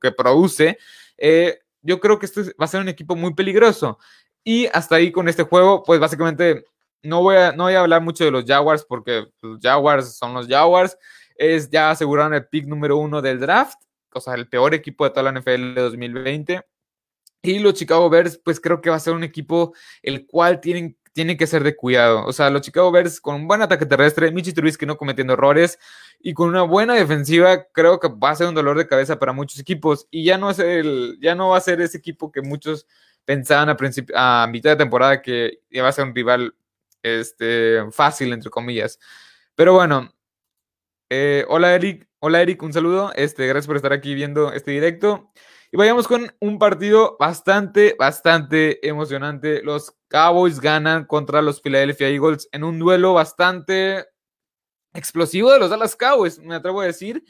que 0.00 0.12
produce, 0.12 0.78
eh, 1.18 1.58
yo 1.82 2.00
creo 2.00 2.18
que 2.18 2.26
este 2.26 2.42
va 2.60 2.64
a 2.64 2.68
ser 2.68 2.80
un 2.80 2.88
equipo 2.88 3.14
muy 3.14 3.34
peligroso. 3.34 3.98
Y 4.42 4.66
hasta 4.72 4.96
ahí 4.96 5.12
con 5.12 5.28
este 5.28 5.42
juego, 5.42 5.82
pues 5.82 6.00
básicamente 6.00 6.64
no 7.02 7.22
voy 7.22 7.36
a, 7.36 7.52
no 7.52 7.64
voy 7.64 7.74
a 7.74 7.80
hablar 7.80 8.02
mucho 8.02 8.24
de 8.24 8.30
los 8.30 8.44
Jaguars 8.44 8.84
porque 8.88 9.26
los 9.42 9.60
Jaguars 9.60 10.16
son 10.16 10.34
los 10.34 10.46
Jaguars. 10.46 10.96
Es 11.36 11.68
ya 11.68 11.90
aseguraron 11.90 12.32
el 12.32 12.46
pick 12.46 12.66
número 12.66 12.96
uno 12.96 13.20
del 13.20 13.38
draft, 13.38 13.78
o 14.14 14.20
sea, 14.20 14.34
el 14.34 14.48
peor 14.48 14.72
equipo 14.74 15.04
de 15.04 15.10
toda 15.10 15.30
la 15.30 15.38
NFL 15.38 15.74
de 15.74 15.82
2020. 15.82 16.62
Y 17.42 17.58
los 17.58 17.74
Chicago 17.74 18.10
Bears, 18.10 18.38
pues 18.38 18.60
creo 18.60 18.80
que 18.80 18.90
va 18.90 18.96
a 18.96 19.00
ser 19.00 19.14
un 19.14 19.24
equipo 19.24 19.74
el 20.02 20.26
cual 20.26 20.60
tienen, 20.60 20.96
tiene 21.12 21.36
que 21.36 21.46
ser 21.46 21.62
de 21.62 21.76
cuidado. 21.76 22.24
O 22.26 22.32
sea, 22.32 22.50
los 22.50 22.62
Chicago 22.62 22.90
Bears 22.90 23.20
con 23.20 23.36
un 23.36 23.48
buen 23.48 23.62
ataque 23.62 23.86
terrestre, 23.86 24.32
Michi 24.32 24.52
Trubisky 24.52 24.84
no 24.84 24.96
cometiendo 24.96 25.34
errores 25.34 25.78
y 26.20 26.34
con 26.34 26.48
una 26.48 26.62
buena 26.62 26.94
defensiva, 26.94 27.64
creo 27.72 28.00
que 28.00 28.08
va 28.08 28.30
a 28.30 28.36
ser 28.36 28.48
un 28.48 28.54
dolor 28.54 28.76
de 28.76 28.86
cabeza 28.86 29.18
para 29.18 29.32
muchos 29.32 29.58
equipos. 29.60 30.08
Y 30.10 30.24
ya 30.24 30.38
no, 30.38 30.50
es 30.50 30.58
el, 30.58 31.18
ya 31.20 31.34
no 31.34 31.50
va 31.50 31.58
a 31.58 31.60
ser 31.60 31.80
ese 31.80 31.98
equipo 31.98 32.32
que 32.32 32.42
muchos 32.42 32.86
pensaban 33.24 33.68
a, 33.68 33.76
a 34.42 34.46
mitad 34.48 34.70
de 34.70 34.76
temporada 34.76 35.22
que 35.22 35.60
iba 35.70 35.88
a 35.88 35.92
ser 35.92 36.04
un 36.04 36.14
rival 36.14 36.54
este, 37.02 37.84
fácil, 37.92 38.32
entre 38.32 38.50
comillas. 38.50 38.98
Pero 39.54 39.74
bueno, 39.74 40.12
eh, 41.08 41.44
hola 41.48 41.74
Eric, 41.74 42.08
hola 42.18 42.42
Eric, 42.42 42.62
un 42.62 42.72
saludo. 42.72 43.12
Este, 43.14 43.46
gracias 43.46 43.66
por 43.66 43.76
estar 43.76 43.92
aquí 43.92 44.14
viendo 44.14 44.52
este 44.52 44.72
directo. 44.72 45.32
Y 45.72 45.76
vayamos 45.76 46.06
con 46.06 46.32
un 46.40 46.58
partido 46.58 47.16
bastante, 47.18 47.96
bastante 47.98 48.86
emocionante. 48.86 49.62
Los 49.62 49.96
Cowboys 50.08 50.60
ganan 50.60 51.04
contra 51.04 51.42
los 51.42 51.60
Philadelphia 51.60 52.08
Eagles 52.08 52.48
en 52.52 52.64
un 52.64 52.78
duelo 52.78 53.14
bastante 53.14 54.06
explosivo 54.94 55.50
de 55.50 55.58
los 55.58 55.70
Dallas 55.70 55.96
Cowboys, 55.96 56.38
me 56.38 56.54
atrevo 56.54 56.80
a 56.80 56.86
decir. 56.86 57.22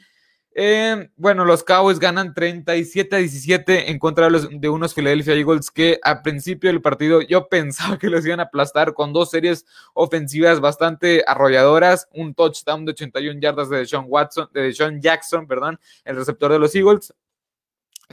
Eh, 0.59 1.09
bueno, 1.15 1.45
los 1.45 1.63
Cowboys 1.63 1.99
ganan 1.99 2.33
37 2.33 3.15
a 3.15 3.19
17 3.19 3.91
en 3.91 3.99
contra 3.99 4.25
de, 4.25 4.31
los, 4.31 4.49
de, 4.49 4.69
unos 4.69 4.95
Philadelphia 4.95 5.35
Eagles 5.35 5.69
que 5.69 5.99
al 6.01 6.23
principio 6.23 6.71
del 6.71 6.81
partido 6.81 7.21
yo 7.21 7.47
pensaba 7.49 7.99
que 7.99 8.09
los 8.09 8.25
iban 8.25 8.39
a 8.39 8.43
aplastar 8.43 8.95
con 8.95 9.13
dos 9.13 9.29
series 9.29 9.67
ofensivas 9.93 10.59
bastante 10.59 11.23
arrolladoras, 11.27 12.07
un 12.11 12.33
touchdown 12.33 12.85
de 12.85 12.93
81 12.93 13.39
yardas 13.39 13.69
de 13.69 13.85
Sean 13.85 14.05
Watson, 14.07 14.49
de 14.51 14.73
Sean 14.73 14.99
Jackson, 14.99 15.45
perdón, 15.45 15.79
el 16.05 16.15
receptor 16.15 16.51
de 16.51 16.57
los 16.57 16.73
Eagles, 16.73 17.13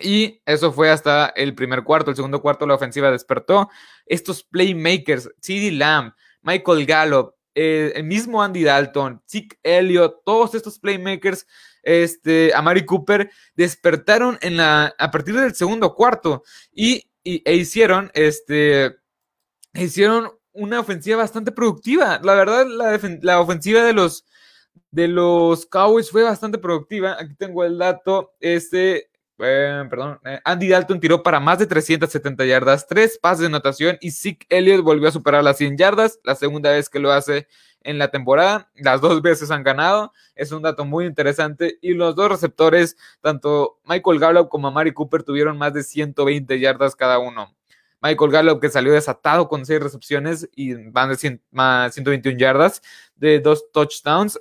y 0.01 0.43
eso 0.45 0.73
fue 0.73 0.91
hasta 0.91 1.27
el 1.29 1.55
primer 1.55 1.85
cuarto. 1.85 2.11
El 2.11 2.17
segundo 2.17 2.41
cuarto 2.43 2.67
la 2.67 2.75
ofensiva 2.75 3.11
despertó. 3.11 3.71
Estos 4.07 4.43
playmakers, 4.43 5.31
CD 5.41 5.71
Lamb, 5.71 6.13
Michael 6.43 6.87
Gallup, 6.87 7.35
eh, 7.55 7.93
el 7.95 8.05
mismo 8.05 8.43
Andy 8.43 8.65
Dalton, 8.65 9.23
Zeke 9.29 9.59
Elliott, 9.63 10.23
todos 10.25 10.55
estos 10.55 10.79
playmakers, 10.81 11.47
este, 11.83 12.53
Amari 12.55 12.85
Cooper, 12.85 13.31
despertaron 13.55 14.39
en 14.41 14.57
la, 14.57 14.93
a 14.99 15.11
partir 15.11 15.35
del 15.35 15.55
segundo 15.55 15.95
cuarto 15.95 16.43
y, 16.73 17.05
e 17.23 17.55
hicieron, 17.55 18.11
este, 18.15 18.97
hicieron 19.75 20.33
una 20.53 20.81
ofensiva 20.81 21.19
bastante 21.19 21.53
productiva. 21.53 22.21
La 22.23 22.35
verdad, 22.35 22.67
la, 22.67 22.99
la 23.23 23.41
ofensiva 23.41 23.85
de 23.85 23.93
los, 23.93 24.25
de 24.91 25.09
los 25.09 25.67
Cowboys 25.67 26.11
fue 26.11 26.25
bastante 26.25 26.59
productiva. 26.59 27.17
Aquí 27.19 27.35
tengo 27.37 27.65
el 27.65 27.79
dato. 27.79 28.35
Este, 28.41 29.11
eh, 29.39 29.85
perdón, 29.91 30.21
eh, 30.25 30.41
Andy 30.45 30.69
Dalton 30.69 31.01
tiró 31.01 31.23
para 31.23 31.41
más 31.41 31.59
de 31.59 31.67
370 31.67 32.45
yardas, 32.45 32.87
tres 32.87 33.19
pases 33.19 33.41
de 33.41 33.47
anotación 33.47 33.99
y 34.01 34.11
Zeke 34.11 34.47
Elliott 34.49 34.83
volvió 34.83 35.09
a 35.09 35.13
superar 35.13 35.43
las 35.43 35.59
100 35.59 35.77
yardas, 35.77 36.21
la 36.25 36.35
segunda 36.35 36.71
vez 36.71 36.89
que 36.89 37.01
lo 37.01 37.13
hace 37.13 37.49
en 37.85 37.99
la 37.99 38.09
temporada. 38.09 38.71
Las 38.75 39.01
dos 39.01 39.23
veces 39.23 39.51
han 39.51 39.63
ganado. 39.63 40.13
Es 40.35 40.51
un 40.51 40.63
dato 40.63 40.85
muy 40.85 41.07
interesante. 41.07 41.79
Y 41.81 41.95
los 41.95 42.17
dos 42.17 42.31
receptores, 42.31 42.97
tanto 43.21 43.79
Michael 43.85 44.19
Gallup 44.19 44.49
como 44.49 44.69
Amari 44.69 44.93
Cooper, 44.93 45.23
tuvieron 45.23 45.57
más 45.57 45.73
de 45.73 45.85
120 45.85 46.59
yardas 46.59 46.97
cada 46.97 47.19
uno. 47.19 47.55
Michael 48.03 48.31
Gallup, 48.31 48.61
que 48.61 48.69
salió 48.69 48.93
desatado 48.93 49.49
con 49.49 49.65
seis 49.65 49.81
recepciones 49.81 50.49
y 50.55 50.75
van 50.91 51.11
de 51.11 51.17
121 51.17 52.39
yardas 52.39 52.83
de 53.17 53.41
dos 53.41 53.71
touchdowns. 53.73 54.41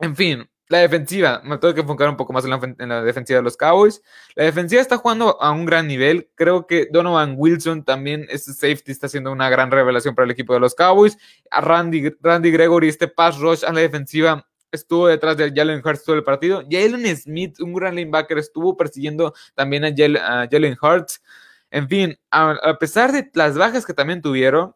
En 0.00 0.16
fin, 0.16 0.48
la 0.72 0.78
defensiva, 0.78 1.42
me 1.44 1.58
tengo 1.58 1.74
que 1.74 1.82
enfocar 1.82 2.08
un 2.08 2.16
poco 2.16 2.32
más 2.32 2.46
en 2.46 2.88
la, 2.88 3.02
defensiva 3.02 3.36
de 3.36 3.42
los 3.42 3.58
Cowboys. 3.58 4.02
La 4.34 4.44
defensiva 4.44 4.80
está 4.80 4.96
jugando 4.96 5.36
a 5.38 5.50
un 5.50 5.66
gran 5.66 5.86
nivel. 5.86 6.30
Creo 6.34 6.66
que 6.66 6.88
Donovan 6.90 7.34
Wilson 7.36 7.84
también, 7.84 8.26
este 8.30 8.54
safety, 8.54 8.90
está 8.90 9.06
siendo 9.06 9.30
una 9.32 9.50
gran 9.50 9.70
revelación 9.70 10.14
para 10.14 10.24
el 10.24 10.30
equipo 10.30 10.54
de 10.54 10.60
los 10.60 10.74
Cowboys. 10.74 11.18
A 11.50 11.60
Randy, 11.60 12.16
Randy 12.22 12.50
Gregory, 12.50 12.88
este 12.88 13.06
pass 13.06 13.38
rush 13.38 13.66
a 13.66 13.72
la 13.72 13.80
defensiva, 13.80 14.48
estuvo 14.70 15.08
detrás 15.08 15.36
de 15.36 15.52
Jalen 15.54 15.82
Hurts 15.84 16.04
todo 16.04 16.16
el 16.16 16.24
partido. 16.24 16.62
Jalen 16.70 17.16
Smith, 17.18 17.60
un 17.60 17.74
gran 17.74 17.94
linebacker, 17.94 18.38
estuvo 18.38 18.74
persiguiendo 18.74 19.34
también 19.54 19.84
a 19.84 20.48
Jalen, 20.50 20.78
Hurts. 20.80 21.22
En 21.70 21.86
fin, 21.86 22.18
a, 22.30 22.78
pesar 22.80 23.12
de 23.12 23.30
las 23.34 23.58
bajas 23.58 23.84
que 23.84 23.92
también 23.92 24.22
tuvieron, 24.22 24.74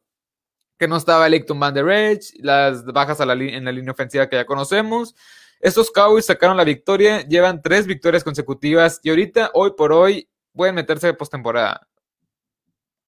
que 0.79 0.89
no 0.89 0.99
estaba 0.99 1.27
Leighton 1.27 1.59
Van 1.59 1.73
Der 1.73 1.89
Edge, 1.89 2.35
las 2.41 2.85
bajas 2.85 3.19
en 3.21 3.65
la 3.65 3.73
línea 3.73 3.93
ofensiva 3.93 4.29
que 4.29 4.37
ya 4.37 4.45
conocemos, 4.45 5.15
estos 5.61 5.91
Cowboys 5.91 6.27
sacaron 6.27 6.57
la 6.57 6.65
victoria, 6.65 7.27
llevan 7.27 7.63
tres 7.63 7.87
victorias 7.87 8.23
consecutivas 8.23 9.01
y 9.03 9.11
ahorita, 9.11 9.51
hoy 9.55 9.73
por 9.77 9.93
hoy, 9.93 10.29
pueden 10.53 10.75
meterse 10.75 11.07
de 11.07 11.15
postemporada. 11.15 11.89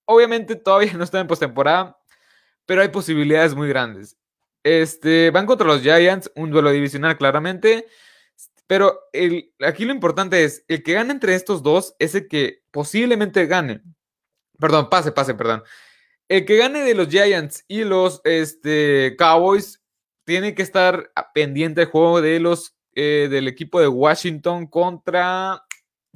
Obviamente 0.05 0.57
todavía 0.57 0.93
no 0.97 1.05
están 1.05 1.23
en 1.23 1.27
postemporada, 1.27 1.99
pero 2.67 2.83
hay 2.83 2.89
posibilidades 2.89 3.55
muy 3.55 3.69
grandes. 3.69 4.17
Este, 4.63 5.31
van 5.31 5.47
contra 5.47 5.67
los 5.67 5.83
Giants, 5.83 6.31
un 6.35 6.51
duelo 6.51 6.71
divisional 6.71 7.17
claramente, 7.17 7.87
pero 8.67 9.01
el, 9.13 9.55
aquí 9.67 9.85
lo 9.85 9.93
importante 9.93 10.45
es, 10.45 10.65
el 10.69 10.83
que 10.83 10.93
gane 10.93 11.13
entre 11.13 11.35
estos 11.35 11.63
dos 11.63 11.95
es 11.99 12.15
el 12.15 12.29
que 12.29 12.63
posiblemente 12.71 13.47
gane. 13.47 13.83
Perdón, 14.59 14.91
pase, 14.91 15.13
pase, 15.13 15.35
perdón. 15.35 15.63
El 16.29 16.45
que 16.45 16.57
gane 16.57 16.81
de 16.81 16.95
los 16.95 17.09
Giants 17.09 17.65
y 17.69 17.85
los 17.85 18.21
este, 18.25 19.17
Cowboys 19.17 19.83
tiene 20.29 20.55
que 20.55 20.61
estar 20.61 21.11
pendiente 21.33 21.81
el 21.81 21.87
juego 21.87 22.21
de 22.21 22.39
los, 22.39 22.77
eh, 22.95 23.29
del 23.31 23.49
equipo 23.49 23.81
de 23.81 23.89
Washington 23.89 24.67
contra 24.67 25.65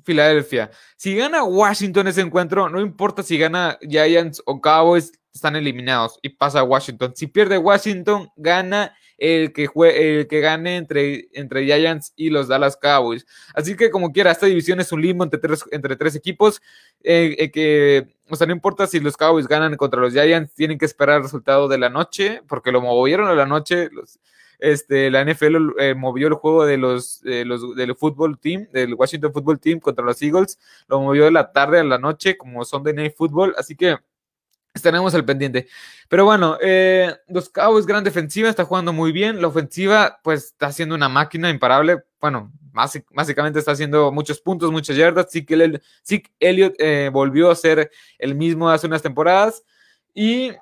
Filadelfia. 0.04 0.71
Si 0.99 1.16
gana 1.16 1.42
Washington 1.45 2.09
ese 2.09 2.21
encuentro, 2.21 2.69
no 2.69 2.83
importa 2.83 3.23
si 3.23 3.38
gana 3.38 3.78
Giants 3.81 4.42
o 4.45 4.61
Cowboys, 4.61 5.12
están 5.33 5.57
eliminados 5.57 6.19
y 6.21 6.28
pasa 6.28 6.61
a 6.61 6.62
Washington. 6.62 7.14
Si 7.16 7.26
pierde 7.26 7.57
Washington, 7.57 8.28
gana 8.37 8.95
el 9.19 9.52
que, 9.52 9.69
el 9.95 10.26
que 10.26 10.40
gane 10.40 10.76
entre, 10.76 11.28
entre 11.33 11.64
Giants 11.64 12.12
y 12.16 12.31
los 12.31 12.49
Dallas 12.49 12.76
Cowboys. 12.76 13.26
Así 13.54 13.76
que 13.76 13.90
como 13.90 14.12
quiera, 14.12 14.31
esta 14.31 14.47
división 14.47 14.81
es 14.81 14.92
un 14.92 15.02
limbo 15.02 15.25
entre 15.25 15.40
tres, 15.40 15.64
entre 15.71 15.97
tres 15.97 16.14
equipos 16.14 16.61
eh, 17.02 17.37
eh, 17.38 17.50
que, 17.50 18.09
o 18.28 18.37
sea, 18.37 18.47
no 18.47 18.52
importa 18.52 18.87
si 18.87 19.00
los 19.00 19.16
Cowboys 19.16 19.47
ganan 19.47 19.76
contra 19.76 20.00
los 20.00 20.12
Giants, 20.12 20.54
tienen 20.54 20.78
que 20.78 20.87
esperar 20.87 21.16
el 21.16 21.23
resultado 21.23 21.69
de 21.69 21.78
la 21.78 21.88
noche, 21.88 22.42
porque 22.49 22.73
lo 22.73 22.81
movieron 22.81 23.28
a 23.28 23.35
la 23.35 23.47
noche, 23.47 23.90
este, 24.59 25.11
la 25.11 25.25
NFL 25.25 25.73
eh, 25.78 25.95
movió 25.95 26.28
el 26.28 26.35
juego 26.35 26.64
de 26.64 26.78
los, 26.78 27.21
los, 27.25 27.75
del 27.75 27.97
fútbol 27.97 28.38
team, 28.38 28.69
del 28.73 28.95
Washington 28.95 29.33
Football 29.33 29.59
Team 29.61 29.81
contra 29.81 30.04
los 30.04 30.23
Eagles, 30.23 30.59
lo 30.88 31.00
movió 31.00 31.25
de 31.25 31.33
la 31.33 31.52
tarde 31.52 31.81
a 31.81 31.85
la 31.85 31.99
noche 31.99 32.37
como 32.37 32.64
Sunday 32.64 32.95
Night 32.95 33.14
Football, 33.16 33.54
así 33.59 33.75
que 33.75 33.97
Estaremos 34.75 35.14
al 35.14 35.25
pendiente. 35.25 35.69
Pero 36.09 36.25
bueno, 36.25 36.57
eh, 36.62 37.14
los 37.29 37.50
Cowboys, 37.50 37.85
gran 37.85 38.05
defensiva, 38.05 38.49
está 38.49 38.64
jugando 38.64 38.93
muy 38.93 39.12
bien. 39.12 39.43
La 39.43 39.49
ofensiva, 39.49 40.19
pues, 40.25 40.45
está 40.47 40.69
haciendo 40.69 40.95
una 40.95 41.11
máquina 41.11 41.50
imparable. 41.50 42.05
Bueno, 42.19 42.50
básicamente 42.73 43.59
está 43.59 43.73
haciendo 43.73 44.11
muchos 44.12 44.41
puntos, 44.41 44.73
muchas 44.73 44.97
yardas. 44.97 45.26
Sí 45.31 45.45
que 45.45 45.81
Elliott 46.41 46.75
eh, 46.79 47.11
volvió 47.12 47.50
a 47.50 47.55
ser 47.55 47.91
el 48.19 48.35
mismo 48.35 48.71
hace 48.71 48.87
unas 48.87 49.02
temporadas. 49.02 49.62
Y, 50.14 50.52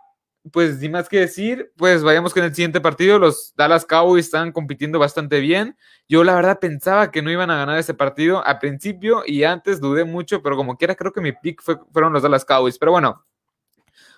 pues, 0.51 0.81
sin 0.81 0.91
más 0.91 1.09
que 1.09 1.21
decir, 1.21 1.73
pues 1.77 2.03
vayamos 2.03 2.35
con 2.35 2.43
el 2.43 2.53
siguiente 2.53 2.81
partido. 2.81 3.17
Los 3.21 3.55
Dallas 3.57 3.87
Cowboys 3.87 4.25
están 4.25 4.51
compitiendo 4.51 4.99
bastante 4.99 5.39
bien. 5.39 5.77
Yo, 6.09 6.25
la 6.25 6.35
verdad, 6.35 6.59
pensaba 6.59 7.13
que 7.13 7.23
no 7.23 7.31
iban 7.31 7.51
a 7.53 7.57
ganar 7.57 7.79
ese 7.79 7.95
partido 7.95 8.45
al 8.45 8.59
principio 8.59 9.23
y 9.25 9.45
antes 9.45 9.81
dudé 9.81 10.03
mucho, 10.05 10.43
pero 10.43 10.57
como 10.57 10.77
quiera, 10.77 10.97
creo 10.97 11.13
que 11.13 11.21
mi 11.21 11.31
pick 11.31 11.63
fueron 11.63 12.13
los 12.13 12.25
Dallas 12.25 12.45
Cowboys. 12.45 12.77
Pero 12.77 12.91
bueno. 12.91 13.25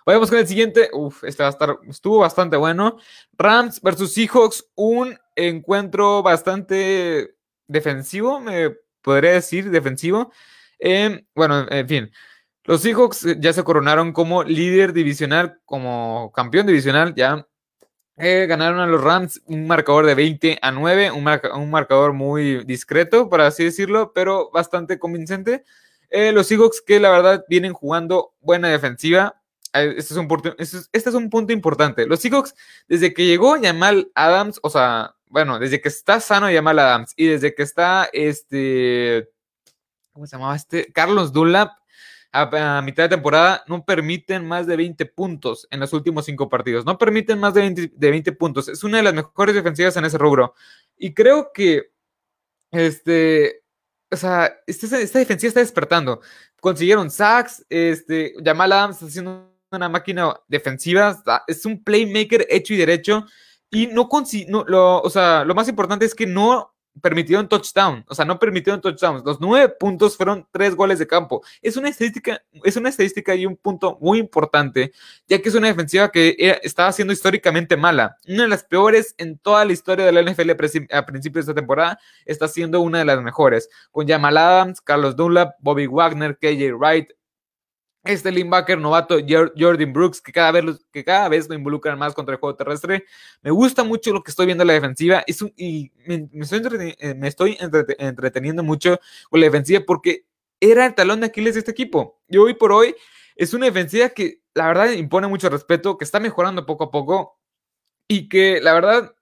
Vayamos 0.05 0.31
con 0.31 0.39
el 0.39 0.47
siguiente. 0.47 0.91
Uf, 0.93 1.25
este 1.25 1.43
va 1.43 1.49
a 1.49 1.53
estar, 1.53 1.79
estuvo 1.89 2.19
bastante 2.19 2.57
bueno. 2.57 2.99
Rams 3.39 3.81
versus 3.81 4.13
Seahawks, 4.13 4.67
un 4.75 5.17
encuentro 5.37 6.23
bastante 6.23 7.37
defensivo, 7.67 8.41
me 8.41 8.71
podría 9.01 9.33
decir, 9.33 9.71
defensivo. 9.71 10.33
Em, 10.79 11.25
bueno, 11.35 11.67
en 11.71 11.89
fin. 11.89 12.13
Los 12.65 12.83
Seahawks 12.83 13.27
ya 13.41 13.53
se 13.53 13.65
coronaron 13.65 14.13
como 14.13 14.45
líder 14.45 14.93
divisional, 14.93 15.61
como 15.65 16.33
campeón 16.35 16.67
divisional, 16.67 17.15
ya. 17.15 17.47
Eh, 18.19 18.47
ganaron 18.49 18.79
a 18.81 18.87
los 18.87 19.03
Rams 19.03 19.41
un 19.47 19.67
marcador 19.67 20.07
de 20.07 20.15
20 20.15 20.59
a 20.63 20.71
9, 20.71 21.11
un, 21.13 21.27
un, 21.55 21.71
marcador 21.71 22.13
muy 22.13 22.63
discreto, 22.65 23.29
por 23.29 23.41
así 23.41 23.65
decirlo, 23.65 24.13
pero 24.13 24.51
bastante 24.53 24.99
convincente. 24.99 25.65
Eh, 26.11 26.31
los 26.31 26.47
Seahawks 26.47 26.83
que 26.83 27.01
la 27.01 27.11
verdad 27.11 27.45
vienen 27.49 27.73
jugando 27.73 28.35
buena 28.41 28.69
defensiva, 28.69 29.42
este 29.73 30.00
es, 30.00 30.12
un 30.12 30.29
punto, 30.29 30.55
este, 30.59 30.79
este 30.93 31.09
es 31.11 31.14
un 31.14 31.31
punto 31.31 31.52
importante. 31.52 32.07
Los 32.07 32.21
Seahawks, 32.21 32.55
desde 32.88 33.14
que 33.14 33.26
llegó 33.26 33.57
Yamal 33.57 34.11
Adams, 34.14 34.61
o 34.62 34.71
sea, 34.71 35.14
bueno, 35.26 35.59
desde 35.59 35.81
que 35.81 35.88
está 35.88 36.21
sano 36.21 36.50
Yamal 36.50 36.79
Adams 36.79 37.14
y 37.17 37.26
desde 37.26 37.55
que 37.55 37.62
está 37.62 38.09
este, 38.12 39.31
¿cómo 40.12 40.26
se 40.26 40.37
llamaba 40.37 40.57
este? 40.57 40.93
Carlos 40.93 41.33
Dunlap, 41.33 41.73
a, 42.33 42.83
mitad 42.83 43.05
de 43.05 43.09
temporada, 43.11 43.62
no 43.67 43.85
permiten 43.85 44.47
más 44.47 44.67
de 44.67 44.76
20 44.76 45.07
puntos 45.07 45.69
en 45.71 45.81
los 45.81 45.93
últimos 45.93 46.25
cinco 46.25 46.49
partidos. 46.49 46.85
No 46.85 46.99
permiten 46.99 47.38
más 47.38 47.55
de 47.55 47.61
20, 47.61 47.93
de 47.95 48.11
20 48.11 48.33
puntos. 48.33 48.69
Es 48.69 48.85
una 48.85 48.99
de 48.99 49.02
las 49.02 49.14
mejores 49.14 49.55
defensivas 49.55 49.97
en 49.97 50.05
ese 50.05 50.19
rubro. 50.19 50.55
Y 50.97 51.12
creo 51.12 51.50
que, 51.52 51.91
este, 52.71 53.62
o 54.11 54.17
sea, 54.17 54.55
esta, 54.67 54.99
esta 54.99 55.19
defensiva 55.19 55.49
está 55.49 55.61
despertando. 55.61 56.21
Consiguieron 56.61 57.11
sacks, 57.11 57.67
este, 57.69 58.35
Jamal 58.43 58.73
Adams 58.73 58.97
está 58.97 59.07
haciendo 59.07 59.52
una 59.76 59.88
máquina 59.88 60.35
defensiva, 60.49 61.23
es 61.47 61.64
un 61.64 61.83
playmaker 61.83 62.47
hecho 62.50 62.75
y 62.75 62.76
derecho 62.76 63.26
y 63.71 63.87
no, 63.87 64.09
no 64.49 64.64
lo, 64.69 65.00
o 65.00 65.11
sea, 65.11 65.45
lo 65.45 65.55
más 65.55 65.69
importante 65.69 66.05
es 66.05 66.14
que 66.14 66.26
no 66.26 66.73
permitieron 67.00 67.49
touchdown, 67.49 68.05
o 68.07 68.14
sea, 68.14 68.25
no 68.25 68.38
permitieron 68.38 68.81
touchdowns. 68.81 69.25
Los 69.25 69.41
nueve 69.41 69.75
puntos 69.81 70.17
fueron 70.17 70.47
tres 70.52 70.75
goles 70.75 70.99
de 70.99 71.07
campo. 71.07 71.43
Es 71.62 71.76
una 71.76 71.88
estadística, 71.88 72.43
es 72.64 72.76
una 72.76 72.91
estadística 72.91 73.35
y 73.35 73.47
un 73.47 73.57
punto 73.57 73.97
muy 74.00 74.19
importante, 74.19 74.93
ya 75.26 75.41
que 75.41 75.49
es 75.49 75.55
una 75.55 75.69
defensiva 75.69 76.11
que 76.11 76.37
estaba 76.62 76.93
siendo 76.93 77.14
históricamente 77.14 77.76
mala. 77.76 78.17
Una 78.29 78.43
de 78.43 78.49
las 78.49 78.64
peores 78.64 79.14
en 79.17 79.38
toda 79.38 79.64
la 79.64 79.73
historia 79.73 80.05
de 80.05 80.12
la 80.12 80.23
NFL 80.23 80.50
a 80.91 81.07
principios 81.07 81.47
de 81.47 81.52
esta 81.52 81.61
temporada, 81.61 81.99
está 82.26 82.49
siendo 82.49 82.81
una 82.81 82.99
de 82.99 83.05
las 83.07 83.23
mejores. 83.23 83.71
Con 83.91 84.07
Jamal 84.07 84.37
Adams, 84.37 84.81
Carlos 84.81 85.17
Dunlap, 85.17 85.55
Bobby 85.61 85.87
Wagner, 85.87 86.37
KJ 86.37 86.75
Wright, 86.75 87.11
este 88.05 88.33
linebacker 88.33 88.79
novato 88.79 89.17
Jordan 89.57 89.93
Brooks, 89.93 90.21
que 90.21 90.33
cada, 90.33 90.51
vez, 90.53 90.85
que 90.93 91.05
cada 91.05 91.29
vez 91.29 91.49
lo 91.49 91.55
involucran 91.55 91.99
más 91.99 92.15
contra 92.15 92.35
el 92.35 92.41
juego 92.41 92.57
terrestre. 92.57 93.05
Me 93.43 93.51
gusta 93.51 93.85
mucho 93.85 94.13
lo 94.13 94.23
que 94.23 94.31
estoy 94.31 94.47
viendo 94.47 94.63
en 94.63 94.69
la 94.69 94.75
defensiva 94.75 95.25
y 95.57 95.93
me, 96.07 96.29
estoy, 96.41 97.53
eh, 97.61 97.97
entreteniendo 97.99 98.63
mucho 98.63 98.99
con 99.31 99.41
la 99.41 99.47
defensiva 99.47 99.83
porque 99.87 100.25
era 100.61 100.87
el 100.87 100.95
talón 100.95 101.21
de 101.21 101.27
Aquiles 101.27 101.55
de 101.55 101.61
este 101.61 101.71
equipo. 101.71 102.21
Y 102.29 102.39
hoy 102.39 102.55
por 102.55 102.73
hoy 102.73 102.95
es 103.37 103.55
una 103.55 103.67
defensiva 103.67 104.09
que 104.09 104.43
la 104.55 104.67
verdad 104.67 104.91
impone 104.91 105.29
mucho 105.29 105.49
respeto, 105.49 105.97
que 105.97 106.05
está 106.05 106.21
mejorando 106.21 106.67
poco 106.67 106.85
a 106.85 106.91
poco 106.91 107.39
y 108.09 108.29
que 108.29 108.61
la 108.61 108.73
verdad, 108.73 109.15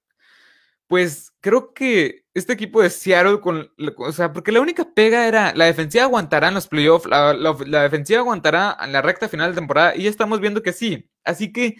pues 0.86 1.32
creo 1.40 1.74
que 1.74 2.19
este 2.34 2.52
equipo 2.52 2.80
de 2.80 2.90
Seattle 2.90 3.40
con, 3.40 3.70
o 3.96 4.12
sea, 4.12 4.32
porque 4.32 4.52
la 4.52 4.60
única 4.60 4.84
pega 4.94 5.26
era 5.26 5.52
la 5.54 5.64
defensiva 5.64 6.04
aguantará 6.04 6.48
en 6.48 6.54
los 6.54 6.68
playoffs, 6.68 7.06
la, 7.06 7.82
defensiva 7.82 8.20
aguantará 8.20 8.76
en 8.80 8.92
la 8.92 9.02
recta 9.02 9.28
final 9.28 9.50
de 9.50 9.56
temporada 9.56 9.96
y 9.96 10.04
ya 10.04 10.10
estamos 10.10 10.40
viendo 10.40 10.62
que 10.62 10.72
sí. 10.72 11.10
Así 11.24 11.52
que 11.52 11.76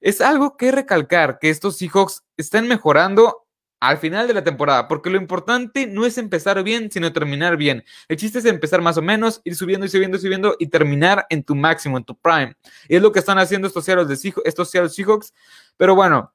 es 0.00 0.20
algo 0.20 0.56
que 0.56 0.70
recalcar 0.70 1.38
que 1.40 1.50
estos 1.50 1.76
Seahawks 1.78 2.24
están 2.36 2.68
mejorando 2.68 3.48
al 3.80 3.98
final 3.98 4.26
de 4.26 4.34
la 4.34 4.42
temporada, 4.42 4.88
porque 4.88 5.10
lo 5.10 5.18
importante 5.18 5.86
no 5.86 6.04
es 6.04 6.18
empezar 6.18 6.62
bien, 6.64 6.90
sino 6.90 7.12
terminar 7.12 7.56
bien. 7.56 7.84
El 8.08 8.16
chiste 8.16 8.40
es 8.40 8.44
empezar 8.44 8.80
más 8.80 8.96
o 8.96 9.02
menos, 9.02 9.40
ir 9.44 9.54
subiendo 9.54 9.86
y 9.86 9.88
subiendo 9.88 10.16
y 10.16 10.20
subiendo 10.20 10.56
y 10.58 10.66
terminar 10.66 11.26
en 11.30 11.44
tu 11.44 11.54
máximo, 11.54 11.96
en 11.96 12.04
tu 12.04 12.16
prime. 12.16 12.56
Y 12.88 12.96
es 12.96 13.02
lo 13.02 13.12
que 13.12 13.20
están 13.20 13.38
haciendo 13.38 13.68
estos 13.68 13.84
Seattle, 13.84 14.12
estos 14.44 14.70
Seattle 14.70 14.90
Seahawks. 14.90 15.32
Pero 15.76 15.94
bueno, 15.94 16.32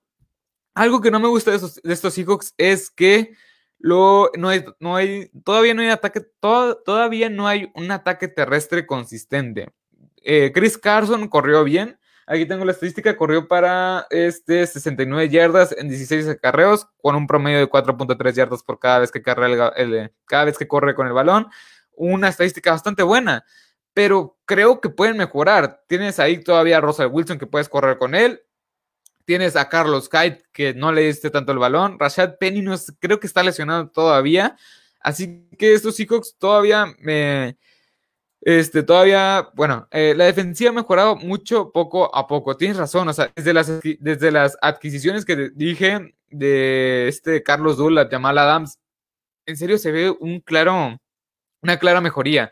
algo 0.74 1.02
que 1.02 1.12
no 1.12 1.20
me 1.20 1.28
gusta 1.28 1.52
de, 1.52 1.60
de 1.60 1.94
estos 1.94 2.14
Seahawks 2.14 2.54
es 2.58 2.90
que 2.90 3.34
no 3.84 4.50
hay, 4.50 4.66
no 4.80 4.96
hay, 4.96 5.30
todavía 5.44 5.74
no 5.74 5.82
hay 5.82 5.90
ataque, 5.90 6.22
todavía 6.40 7.30
no 7.30 7.48
hay 7.48 7.72
un 7.76 7.92
ataque 7.92 8.28
terrestre 8.28 8.88
consistente. 8.88 9.70
Eh, 10.24 10.52
Chris 10.54 10.78
Carson 10.78 11.28
corrió 11.28 11.64
bien, 11.64 12.00
Aquí 12.26 12.46
tengo 12.46 12.64
la 12.64 12.72
estadística, 12.72 13.18
corrió 13.18 13.48
para 13.48 14.08
este 14.10 14.66
69 14.66 15.30
yardas 15.30 15.76
en 15.78 15.90
16 15.90 16.30
acarreos, 16.30 16.88
con 17.02 17.16
un 17.16 17.28
promedio 17.28 17.60
de 17.60 17.70
4.3 17.70 18.34
yardas 18.34 18.64
por 18.64 18.80
cada 18.80 19.00
vez 19.00 19.12
que 19.12 19.22
cada 19.22 20.46
vez 20.46 20.58
que 20.58 20.68
corre 20.68 20.96
con 20.96 21.08
el 21.08 21.14
balón. 21.14 21.48
Una 21.96 22.30
estadística 22.30 22.72
bastante 22.72 23.04
buena, 23.04 23.44
pero 23.94 24.38
creo 24.46 24.80
que 24.80 24.90
pueden 24.90 25.18
mejorar. 25.18 25.84
Tienes 25.88 26.20
ahí 26.20 26.42
todavía 26.42 26.78
a 26.78 26.82
Russell 26.82 27.10
Wilson 27.12 27.38
que 27.38 27.48
puedes 27.48 27.68
correr 27.68 27.98
con 27.98 28.16
él. 28.16 28.42
Tienes 29.26 29.56
a 29.56 29.70
Carlos 29.70 30.10
Hyde 30.12 30.44
que 30.52 30.74
no 30.74 30.92
le 30.92 31.02
diste 31.02 31.30
tanto 31.30 31.52
el 31.52 31.60
balón. 31.60 31.98
Rashad 32.00 32.38
Penny 32.38 32.62
no 32.62 32.76
creo 33.00 33.20
que 33.20 33.28
está 33.28 33.44
lesionado 33.44 33.90
todavía. 33.90 34.58
Así 35.00 35.48
que 35.58 35.74
estos 35.74 35.96
Seahawks 35.96 36.36
todavía 36.38 36.88
me 37.00 37.58
este, 38.46 38.84
todavía, 38.84 39.50
bueno, 39.54 39.88
eh, 39.90 40.14
la 40.18 40.26
defensiva 40.26 40.70
ha 40.70 40.74
mejorado 40.74 41.16
mucho 41.16 41.72
poco 41.72 42.14
a 42.14 42.28
poco. 42.28 42.58
Tienes 42.58 42.76
razón, 42.76 43.08
o 43.08 43.14
sea, 43.14 43.32
desde 43.34 43.54
las, 43.54 43.72
desde 44.00 44.32
las 44.32 44.58
adquisiciones 44.62 45.24
que 45.24 45.52
dije 45.56 46.14
de 46.30 47.08
este 47.08 47.42
Carlos 47.42 47.78
Dula, 47.78 48.10
Jamal 48.12 48.38
Adams, 48.38 48.80
en 49.46 49.56
serio 49.56 49.78
se 49.78 49.92
ve 49.94 50.10
un 50.10 50.42
claro, 50.42 50.98
una 51.62 51.80
clara 51.80 52.02
mejoría. 52.02 52.52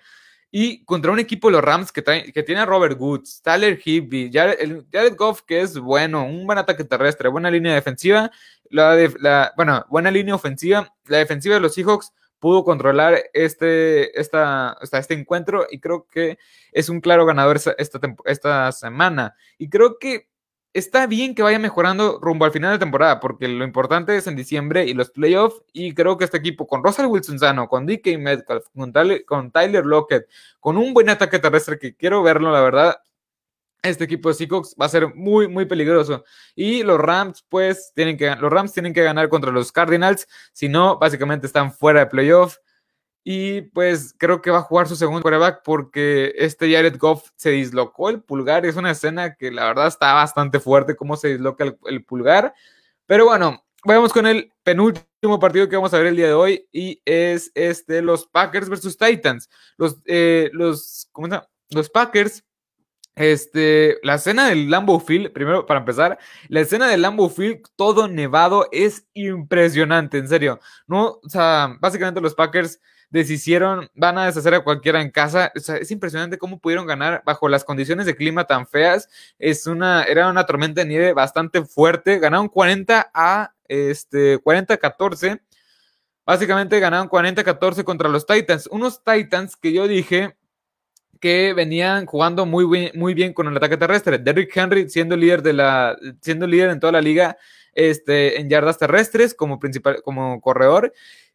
Y 0.52 0.84
contra 0.84 1.12
un 1.12 1.20
equipo 1.20 1.48
de 1.48 1.54
los 1.54 1.64
Rams 1.64 1.92
que, 1.92 2.04
que 2.04 2.44
tiene 2.44 2.62
a 2.62 2.66
Robert 2.66 3.00
Woods, 3.00 3.42
Tyler 3.42 3.80
Hibby, 3.84 4.30
Jared, 4.34 4.84
Jared, 4.92 5.16
Goff, 5.16 5.44
que 5.44 5.62
es 5.62 5.80
bueno, 5.80 6.26
un 6.26 6.46
buen 6.46 6.58
ataque 6.58 6.84
terrestre, 6.84 7.30
buena 7.30 7.50
línea 7.50 7.74
defensiva, 7.74 8.30
la, 8.70 8.96
de, 8.96 9.14
la 9.20 9.54
bueno, 9.56 9.86
buena 9.90 10.12
línea 10.12 10.36
ofensiva, 10.36 10.94
la 11.06 11.18
defensiva 11.18 11.56
de 11.56 11.62
los 11.62 11.74
Seahawks 11.74 12.12
pudo 12.40 12.66
controlar 12.66 13.22
este, 13.34 14.20
esta, 14.20 14.76
este 14.82 15.14
encuentro 15.14 15.68
y 15.70 15.80
creo 15.80 16.08
que 16.08 16.40
es 16.72 16.90
un 16.90 17.00
claro 17.00 17.26
ganador 17.26 17.56
esta, 17.56 18.00
esta 18.26 18.72
semana. 18.72 19.36
Y 19.60 19.70
creo 19.70 20.00
que 20.00 20.31
está 20.74 21.08
bien 21.08 21.36
que 21.36 21.44
vaya 21.44 21.60
mejorando 21.60 22.20
rumbo 22.22 22.46
al 22.46 22.52
final 22.52 22.74
de 22.74 22.80
temporada, 22.80 23.20
porque 23.20 23.48
lo 23.48 23.64
importante 23.64 24.16
es 24.16 24.28
en 24.28 24.36
diciembre 24.36 24.86
y 24.86 24.94
los 24.94 25.10
playoffs. 25.12 25.62
Y 25.74 25.94
creo 25.94 26.18
que 26.18 26.26
este 26.26 26.38
equipo, 26.38 26.68
con 26.68 26.84
Russell 26.84 27.08
Wilson 27.08 27.40
Sano, 27.40 27.68
con 27.68 27.86
DK 27.86 28.18
Metcalf, 28.18 28.66
con 28.74 28.92
Tyler, 29.52 29.86
Lockett, 29.86 30.28
con 30.60 30.78
un 30.78 30.94
buen 30.94 31.10
ataque 31.10 31.40
terrestre 31.40 31.80
que 31.80 31.96
quiero 31.96 32.24
verlo, 32.24 32.52
la 32.52 32.62
verdad, 32.62 32.98
este 33.84 34.04
equipo 34.04 34.30
de 34.30 34.36
Seahawks 34.36 34.76
va 34.80 34.86
a 34.86 34.90
ser 34.90 35.14
muy, 35.16 35.48
muy 35.48 35.66
peligroso. 35.66 36.24
Y 36.56 36.84
los 36.84 37.00
Rams, 37.00 37.44
pues, 37.50 37.92
tienen 37.96 38.18
que, 38.18 38.36
los 38.36 38.52
Rams 38.52 38.74
tienen 38.74 38.94
que 38.94 39.04
ganar 39.04 39.30
contra 39.30 39.52
los 39.52 39.72
Cardinals. 39.72 40.28
Si 40.54 40.70
no, 40.70 40.98
básicamente 41.00 41.48
están 41.48 41.74
fuera 41.74 42.02
de 42.02 42.06
playoff. 42.08 42.58
Y 43.24 43.62
pues 43.62 44.16
creo 44.18 44.42
que 44.42 44.50
va 44.50 44.60
a 44.60 44.64
jugar 44.64 44.88
su 44.88 44.96
segundo 44.96 45.22
quarterback 45.22 45.62
porque 45.64 46.34
este 46.38 46.74
Jared 46.74 46.98
Goff 46.98 47.30
se 47.36 47.52
dislocó 47.52 48.10
el 48.10 48.22
pulgar. 48.22 48.66
Es 48.66 48.76
una 48.76 48.92
escena 48.92 49.36
que 49.36 49.52
la 49.52 49.66
verdad 49.66 49.88
está 49.88 50.14
bastante 50.14 50.60
fuerte 50.60 50.96
cómo 50.96 51.16
se 51.16 51.30
disloca 51.30 51.76
el, 51.86 52.04
pulgar. 52.04 52.54
Pero 53.06 53.26
bueno, 53.26 53.64
vamos 53.86 54.12
con 54.12 54.26
el 54.26 54.52
penúltimo 54.64 55.40
partido 55.40 55.70
que 55.70 55.76
vamos 55.76 55.94
a 55.94 55.98
ver 55.98 56.08
el 56.08 56.16
día 56.16 56.28
de 56.28 56.34
hoy 56.34 56.68
y 56.72 57.02
es 57.06 57.52
este 57.54 58.02
los 58.02 58.26
Packers 58.26 58.70
versus 58.70 58.98
Titans. 58.98 59.50
Los, 59.78 60.02
eh, 60.06 60.50
los, 60.54 61.08
¿cómo 61.12 61.28
se? 61.28 61.42
Los 61.70 61.90
Packers 61.90 62.44
este, 63.16 64.00
la 64.04 64.16
escena 64.16 64.48
del 64.50 64.70
Lambo 64.70 65.00
Field, 65.00 65.32
primero 65.32 65.66
para 65.66 65.82
empezar, 65.82 66.18
la 66.48 66.62
escena 66.62 66.88
del 66.88 67.02
Lambo 67.02 67.30
Field, 67.30 67.62
todo 67.76 68.08
nevado, 68.08 68.68
es 68.72 69.06
impresionante, 69.14 70.18
en 70.18 70.28
serio. 70.28 70.60
No, 70.88 71.20
o 71.24 71.30
sea, 71.30 71.78
básicamente 71.80 72.22
los 72.22 72.36
Packers 72.36 72.80
deshicieron, 73.12 73.90
van 73.94 74.18
a 74.18 74.26
deshacer 74.26 74.54
a 74.56 74.64
cualquiera 74.64 75.02
en 75.02 75.12
casa. 75.12 75.52
Es 75.54 75.92
impresionante 75.92 76.38
cómo 76.38 76.60
pudieron 76.60 76.88
ganar 76.88 77.22
bajo 77.26 77.48
las 77.48 77.64
condiciones 77.64 78.06
de 78.06 78.16
clima 78.16 78.48
tan 78.48 78.66
feas. 78.66 79.10
Es 79.38 79.68
una, 79.68 80.04
era 80.04 80.30
una 80.30 80.46
tormenta 80.46 80.82
de 80.82 80.88
nieve 80.88 81.14
bastante 81.14 81.64
fuerte. 81.64 82.20
Ganaron 82.20 82.48
40 82.48 83.12
a 83.14 83.54
este, 83.68 84.40
40 84.40 84.74
a 84.74 84.78
14. 84.78 85.42
Básicamente 86.26 86.80
ganaron 86.80 87.10
40 87.10 87.42
a 87.42 87.44
14 87.44 87.84
contra 87.84 88.10
los 88.10 88.26
Titans. 88.26 88.68
Unos 88.68 89.04
Titans 89.04 89.56
que 89.58 89.74
yo 89.74 89.88
dije 89.88 90.36
que 91.20 91.54
venían 91.54 92.06
jugando 92.06 92.46
muy 92.46 92.66
bien, 92.66 92.92
muy 92.96 93.14
bien 93.14 93.34
con 93.34 93.48
el 93.48 93.58
ataque 93.58 93.78
terrestre. 93.78 94.18
Derrick 94.18 94.56
Henry 94.56 94.90
siendo 94.90 95.18
líder 95.18 95.42
de 95.42 95.54
la, 95.54 95.98
siendo 96.22 96.48
líder 96.48 96.70
en 96.70 96.80
toda 96.80 96.94
la 96.94 97.02
liga 97.02 97.38
este, 97.74 98.40
en 98.40 98.50
yardas 98.50 98.78
terrestres 98.78 99.34
como 99.34 99.60
principal, 99.60 100.02
como 100.02 100.42
corredor. 100.42 100.94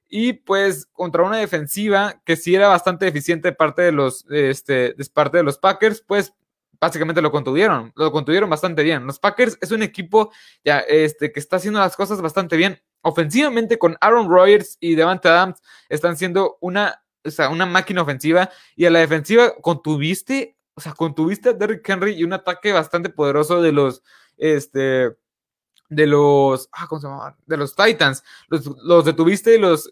Y 0.08 0.34
pues 0.34 0.86
contra 0.86 1.22
una 1.24 1.38
defensiva 1.38 2.20
que 2.24 2.36
sí 2.36 2.54
era 2.54 2.68
bastante 2.68 3.08
eficiente 3.08 3.52
parte 3.52 3.82
de 3.82 3.92
los, 3.92 4.24
este, 4.30 4.94
de 4.94 5.06
parte 5.12 5.38
de 5.38 5.42
los 5.42 5.58
Packers, 5.58 6.02
pues 6.06 6.32
básicamente 6.80 7.22
lo 7.22 7.32
contuvieron, 7.32 7.92
lo 7.96 8.12
contuvieron 8.12 8.50
bastante 8.50 8.82
bien. 8.82 9.06
Los 9.06 9.18
Packers 9.18 9.58
es 9.60 9.70
un 9.72 9.82
equipo 9.82 10.30
ya, 10.64 10.80
este, 10.80 11.32
que 11.32 11.40
está 11.40 11.56
haciendo 11.56 11.80
las 11.80 11.96
cosas 11.96 12.20
bastante 12.20 12.56
bien. 12.56 12.80
Ofensivamente 13.02 13.78
con 13.78 13.96
Aaron 14.00 14.28
Rodgers 14.28 14.76
y 14.80 14.94
Devante 14.94 15.28
Adams 15.28 15.60
están 15.88 16.16
siendo 16.16 16.58
una 16.60 17.02
o 17.26 17.30
sea, 17.30 17.48
una 17.48 17.66
máquina 17.66 18.02
ofensiva 18.02 18.50
y 18.76 18.84
a 18.84 18.90
la 18.90 19.00
defensiva 19.00 19.54
contuviste, 19.60 20.56
o 20.74 20.80
sea, 20.80 20.92
contuviste 20.92 21.50
a 21.50 21.52
Derrick 21.52 21.88
Henry 21.88 22.12
y 22.12 22.24
un 22.24 22.32
ataque 22.32 22.72
bastante 22.72 23.10
poderoso 23.10 23.60
de 23.60 23.72
los, 23.72 24.02
este, 24.36 25.16
de 25.88 26.06
los, 26.06 26.68
ah, 26.72 26.86
¿cómo 26.88 27.00
se? 27.00 27.08
De 27.46 27.56
los 27.56 27.74
Titans. 27.74 28.24
Los, 28.48 28.66
los 28.82 29.04
detuviste 29.04 29.54
y 29.54 29.58
los, 29.58 29.90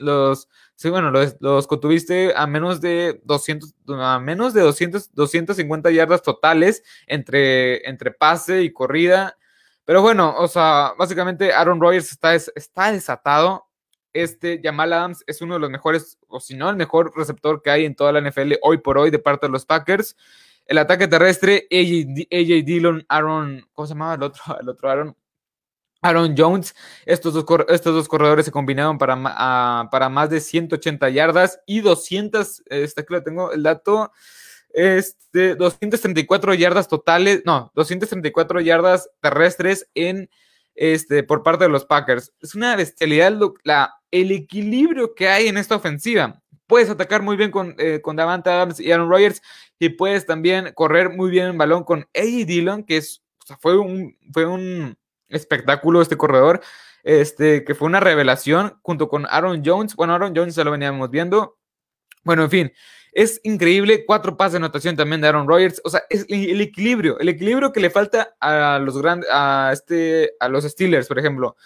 los, 0.00 0.48
sí, 0.74 0.90
bueno, 0.90 1.10
los, 1.10 1.36
los 1.40 1.66
contuviste 1.66 2.32
a 2.36 2.46
menos 2.46 2.80
de 2.80 3.20
200, 3.24 3.74
a 3.88 4.18
menos 4.18 4.54
de 4.54 4.62
200, 4.62 5.14
250 5.14 5.90
yardas 5.90 6.22
totales 6.22 6.82
entre, 7.06 7.88
entre 7.88 8.10
pase 8.10 8.62
y 8.62 8.72
corrida. 8.72 9.36
Pero 9.84 10.02
bueno, 10.02 10.34
o 10.38 10.48
sea, 10.48 10.94
básicamente 10.98 11.52
Aaron 11.52 11.80
Rodgers 11.80 12.12
está, 12.12 12.34
está 12.34 12.92
desatado 12.92 13.66
este 14.12 14.60
Jamal 14.62 14.92
Adams 14.92 15.24
es 15.26 15.40
uno 15.42 15.54
de 15.54 15.60
los 15.60 15.70
mejores, 15.70 16.18
o 16.28 16.40
si 16.40 16.54
no, 16.54 16.68
el 16.70 16.76
mejor 16.76 17.12
receptor 17.16 17.62
que 17.62 17.70
hay 17.70 17.84
en 17.84 17.94
toda 17.94 18.12
la 18.12 18.20
NFL 18.20 18.54
hoy 18.62 18.78
por 18.78 18.98
hoy 18.98 19.10
de 19.10 19.18
parte 19.18 19.46
de 19.46 19.52
los 19.52 19.66
Packers. 19.66 20.16
El 20.66 20.78
ataque 20.78 21.08
terrestre, 21.08 21.66
AJ, 21.70 22.64
Dillon, 22.64 23.04
Aaron, 23.08 23.66
¿cómo 23.72 23.86
se 23.86 23.94
llamaba 23.94 24.14
el 24.14 24.22
otro? 24.22 24.42
El 24.60 24.68
otro 24.68 24.90
Aaron. 24.90 25.16
Aaron 26.02 26.34
Jones, 26.36 26.74
estos 27.06 27.32
dos, 27.32 27.44
estos 27.68 27.94
dos 27.94 28.08
corredores 28.08 28.44
se 28.44 28.52
combinaron 28.52 28.98
para, 28.98 29.88
para 29.90 30.08
más 30.08 30.28
de 30.30 30.40
180 30.40 31.08
yardas 31.10 31.60
y 31.64 31.80
200, 31.80 32.64
este 32.66 33.00
aquí 33.00 33.14
lo 33.14 33.22
tengo 33.22 33.52
el 33.52 33.62
dato, 33.62 34.12
este, 34.72 35.54
234 35.54 36.54
yardas 36.54 36.88
totales, 36.88 37.42
no, 37.44 37.70
234 37.74 38.60
yardas 38.60 39.08
terrestres 39.20 39.88
en 39.94 40.28
este, 40.74 41.22
por 41.22 41.42
parte 41.42 41.64
de 41.64 41.70
los 41.70 41.84
Packers. 41.84 42.32
Es 42.40 42.54
una 42.54 42.74
bestialidad 42.76 43.32
la, 43.62 43.94
el 44.10 44.32
equilibrio 44.32 45.14
que 45.14 45.28
hay 45.28 45.48
en 45.48 45.56
esta 45.56 45.76
ofensiva. 45.76 46.42
Puedes 46.66 46.90
atacar 46.90 47.22
muy 47.22 47.36
bien 47.36 47.50
con, 47.50 47.74
eh, 47.78 48.00
con 48.00 48.16
Davante 48.16 48.50
Adams 48.50 48.80
y 48.80 48.90
Aaron 48.90 49.10
Rodgers 49.10 49.42
y 49.78 49.90
puedes 49.90 50.26
también 50.26 50.72
correr 50.74 51.10
muy 51.10 51.30
bien 51.30 51.46
el 51.48 51.56
balón 51.56 51.84
con 51.84 52.00
A.J. 52.00 52.46
Dillon, 52.46 52.84
que 52.84 52.96
es, 52.96 53.22
fue, 53.60 53.78
un, 53.78 54.16
fue 54.32 54.46
un 54.46 54.96
espectáculo 55.32 56.02
este 56.02 56.16
corredor, 56.16 56.60
este, 57.02 57.64
que 57.64 57.74
fue 57.74 57.88
una 57.88 58.00
revelación 58.00 58.78
junto 58.82 59.08
con 59.08 59.26
Aaron 59.28 59.62
Jones. 59.64 59.96
Bueno, 59.96 60.14
Aaron 60.14 60.34
Jones 60.34 60.54
ya 60.54 60.64
lo 60.64 60.70
veníamos 60.70 61.10
viendo. 61.10 61.58
Bueno, 62.24 62.44
en 62.44 62.50
fin, 62.50 62.72
es 63.12 63.40
increíble. 63.42 64.04
Cuatro 64.06 64.36
pases 64.36 64.52
de 64.52 64.58
anotación 64.58 64.96
también 64.96 65.20
de 65.20 65.28
Aaron 65.28 65.48
Rodgers. 65.48 65.80
O 65.84 65.90
sea, 65.90 66.02
es 66.08 66.24
el 66.28 66.60
equilibrio, 66.60 67.18
el 67.18 67.28
equilibrio 67.28 67.72
que 67.72 67.80
le 67.80 67.90
falta 67.90 68.34
a 68.40 68.78
los 68.78 68.96
grandes, 69.00 69.28
a 69.32 69.70
este, 69.72 70.32
a 70.40 70.48
los 70.48 70.64
Steelers, 70.64 71.08
por 71.08 71.18
ejemplo. 71.18 71.56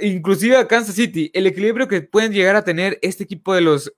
Inclusive 0.00 0.56
a 0.56 0.66
Kansas 0.66 0.94
City, 0.96 1.30
el 1.32 1.46
equilibrio 1.46 1.86
que 1.86 2.02
pueden 2.02 2.32
llegar 2.32 2.56
a 2.56 2.64
tener 2.64 2.98
este 3.02 3.24
equipo 3.24 3.54
de 3.54 3.60
los 3.60 3.92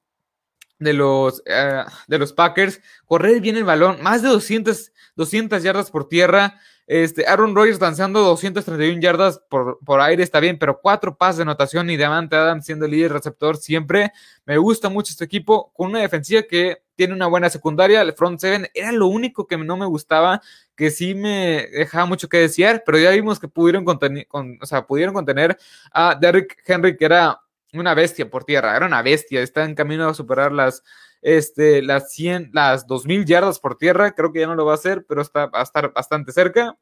de 0.79 0.93
los, 0.93 1.43
eh, 1.47 1.85
de 2.07 2.19
los 2.19 2.33
Packers, 2.33 2.81
correr 3.05 3.41
bien 3.41 3.57
el 3.57 3.65
balón, 3.65 4.01
más 4.03 4.23
de 4.23 4.29
200, 4.29 4.93
200 5.17 5.63
yardas 5.63 5.91
por 5.91 6.09
tierra, 6.09 6.61
este, 6.89 7.27
Aaron 7.27 7.55
Rodgers 7.55 7.79
lanzando 7.83 8.21
231 8.23 8.99
yardas 8.99 9.43
por, 9.51 9.79
por 9.85 10.01
aire 10.01 10.23
está 10.23 10.41
bien, 10.41 10.59
pero 10.59 10.81
cuatro 10.81 11.19
pases 11.19 11.37
de 11.37 11.43
anotación 11.43 11.91
y 11.91 11.99
Diamante 11.99 12.35
Adams 12.35 12.65
siendo 12.65 12.87
el 12.87 12.93
líder 12.93 13.13
receptor 13.13 13.59
siempre. 13.59 14.11
Me 14.47 14.57
gusta 14.57 14.89
mucho 14.89 15.13
este 15.13 15.27
equipo 15.27 15.71
con 15.75 15.91
una 15.91 16.01
defensiva 16.01 16.45
que 16.45 16.79
tiene 16.97 17.13
una 17.13 17.27
buena 17.27 17.51
secundaria. 17.51 18.01
El 18.01 18.15
front 18.15 18.41
seven 18.41 18.69
era 18.73 18.91
lo 18.91 19.07
único 19.07 19.47
que 19.47 19.59
no 19.59 19.77
me 19.77 19.85
gustaba, 19.85 20.41
que 20.75 20.91
sí 20.91 21.15
me 21.15 21.69
dejaba 21.71 22.07
mucho 22.07 22.27
que 22.27 22.39
desear, 22.39 22.83
pero 22.87 22.99
ya 22.99 23.11
vimos 23.11 23.39
que 23.39 23.49
pudieron 23.49 23.85
contener, 23.85 24.27
o 24.31 24.65
sea, 24.65 24.87
pudieron 24.87 25.13
contener 25.13 25.59
a 25.93 26.15
Derrick 26.19 26.57
Henry, 26.67 26.97
que 26.97 27.05
era 27.05 27.39
una 27.75 27.93
bestia 27.93 28.31
por 28.31 28.45
tierra, 28.45 28.75
era 28.75 28.87
una 28.87 29.03
bestia, 29.03 29.43
está 29.43 29.63
en 29.65 29.75
camino 29.75 30.09
a 30.09 30.15
superar 30.15 30.53
las 30.53 30.83
este, 31.23 31.83
las 31.83 32.13
100, 32.13 32.51
las 32.53 32.87
2000 32.87 33.25
yardas 33.25 33.59
por 33.59 33.77
tierra, 33.77 34.15
creo 34.15 34.33
que 34.33 34.41
ya 34.41 34.47
no 34.47 34.55
lo 34.55 34.67
va 34.67 34.73
a 34.73 34.77
hacer, 34.77 35.05
pero 35.09 35.23
está, 35.23 35.47
va 35.47 35.61
a 35.61 35.65
estar 35.65 35.93
bastante 35.93 36.33
cerca. 36.33 36.77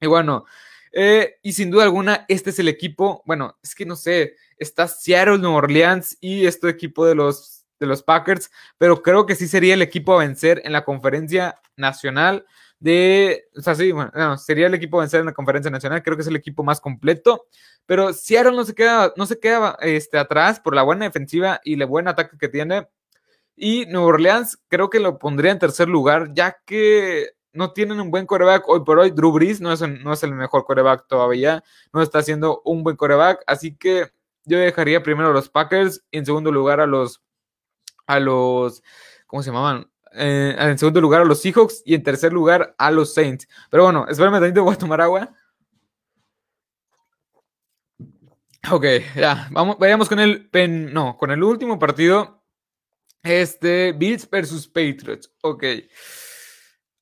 Y 0.00 0.06
bueno, 0.06 0.44
eh, 0.92 1.36
y 1.42 1.52
sin 1.54 1.70
duda 1.70 1.84
alguna, 1.84 2.24
este 2.28 2.50
es 2.50 2.58
el 2.58 2.68
equipo, 2.68 3.22
bueno, 3.24 3.58
es 3.62 3.74
que 3.74 3.86
no 3.86 3.96
sé, 3.96 4.36
está 4.58 4.86
Seattle, 4.86 5.38
New 5.38 5.52
Orleans 5.52 6.18
y 6.20 6.46
este 6.46 6.68
equipo 6.68 7.06
de 7.06 7.14
los, 7.14 7.64
de 7.80 7.86
los 7.86 8.02
Packers, 8.02 8.50
pero 8.76 9.02
creo 9.02 9.24
que 9.24 9.34
sí 9.34 9.48
sería 9.48 9.74
el 9.74 9.82
equipo 9.82 10.14
a 10.14 10.18
vencer 10.18 10.60
en 10.64 10.72
la 10.72 10.84
conferencia 10.84 11.58
nacional 11.76 12.44
de, 12.78 13.44
o 13.56 13.62
sea, 13.62 13.74
sí, 13.74 13.92
sería 14.38 14.66
el 14.66 14.74
equipo 14.74 14.98
a 14.98 15.00
vencer 15.04 15.20
en 15.20 15.26
la 15.26 15.32
conferencia 15.32 15.70
nacional, 15.70 16.02
creo 16.02 16.16
que 16.16 16.22
es 16.22 16.28
el 16.28 16.36
equipo 16.36 16.62
más 16.62 16.80
completo, 16.80 17.46
pero 17.86 18.12
Seattle 18.12 18.52
no 18.52 18.64
se 18.64 18.74
queda, 18.74 19.14
no 19.16 19.24
se 19.24 19.38
queda 19.38 19.78
este, 19.80 20.18
atrás 20.18 20.60
por 20.60 20.74
la 20.74 20.82
buena 20.82 21.06
defensiva 21.06 21.60
y 21.64 21.74
el 21.74 21.86
buen 21.86 22.08
ataque 22.08 22.36
que 22.38 22.48
tiene. 22.48 22.88
Y 23.64 23.86
Nueva 23.86 24.08
Orleans 24.08 24.58
creo 24.66 24.90
que 24.90 24.98
lo 24.98 25.20
pondría 25.20 25.52
en 25.52 25.60
tercer 25.60 25.88
lugar, 25.88 26.30
ya 26.34 26.56
que 26.66 27.28
no 27.52 27.72
tienen 27.72 28.00
un 28.00 28.10
buen 28.10 28.26
coreback 28.26 28.68
hoy 28.68 28.80
por 28.84 28.98
hoy. 28.98 29.12
Drew 29.12 29.30
Brees 29.30 29.60
no 29.60 29.72
es, 29.72 29.80
no 29.80 30.12
es 30.12 30.24
el 30.24 30.34
mejor 30.34 30.64
coreback 30.64 31.06
todavía, 31.06 31.62
no 31.92 32.02
está 32.02 32.18
haciendo 32.18 32.60
un 32.64 32.82
buen 32.82 32.96
coreback, 32.96 33.44
así 33.46 33.76
que 33.76 34.10
yo 34.44 34.58
dejaría 34.58 35.04
primero 35.04 35.30
a 35.30 35.32
los 35.32 35.48
Packers 35.48 36.02
y 36.10 36.18
en 36.18 36.26
segundo 36.26 36.50
lugar 36.50 36.80
a 36.80 36.88
los, 36.88 37.22
a 38.08 38.18
los, 38.18 38.82
¿cómo 39.28 39.44
se 39.44 39.50
llamaban? 39.50 39.88
Eh, 40.10 40.56
en 40.58 40.76
segundo 40.76 41.00
lugar 41.00 41.22
a 41.22 41.24
los 41.24 41.40
Seahawks 41.40 41.82
y 41.84 41.94
en 41.94 42.02
tercer 42.02 42.32
lugar 42.32 42.74
a 42.78 42.90
los 42.90 43.14
Saints. 43.14 43.46
Pero 43.70 43.84
bueno, 43.84 44.06
espérame 44.08 44.40
tantito, 44.40 44.64
voy 44.64 44.74
a 44.74 44.78
tomar 44.78 45.00
agua. 45.00 45.30
Ok, 48.72 48.86
ya, 49.14 49.46
vamos, 49.52 49.78
vayamos 49.78 50.08
con 50.08 50.18
el 50.18 50.50
pen, 50.50 50.92
no, 50.92 51.16
con 51.16 51.30
el 51.30 51.44
último 51.44 51.78
partido. 51.78 52.41
Este, 53.22 53.92
Bills 53.92 54.28
versus 54.28 54.66
Patriots. 54.66 55.30
Ok. 55.42 55.64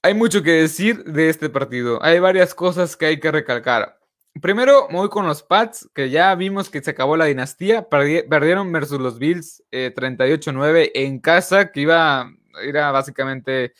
Hay 0.02 0.14
mucho 0.14 0.42
que 0.42 0.52
decir 0.52 1.04
de 1.04 1.28
este 1.28 1.48
partido. 1.48 2.02
Hay 2.02 2.18
varias 2.18 2.54
cosas 2.54 2.96
que 2.96 3.06
hay 3.06 3.20
que 3.20 3.30
recalcar. 3.30 3.98
Primero, 4.40 4.88
muy 4.90 5.09
con 5.09 5.26
los 5.26 5.42
Pats, 5.42 5.88
que 5.94 6.09
ya 6.09 6.35
vimos 6.35 6.70
que 6.70 6.83
se 6.83 6.90
acabó 6.90 7.16
la 7.16 7.24
dinastía. 7.26 7.88
Perdieron 7.88 8.70
versus 8.72 9.00
los 9.00 9.18
Bills 9.18 9.62
38-9 9.70 10.76
eh, 10.76 10.92
en 10.94 11.18
casa, 11.18 11.72
que 11.72 11.80
iba, 11.80 12.30
era 12.62 12.90
básicamente, 12.92 13.74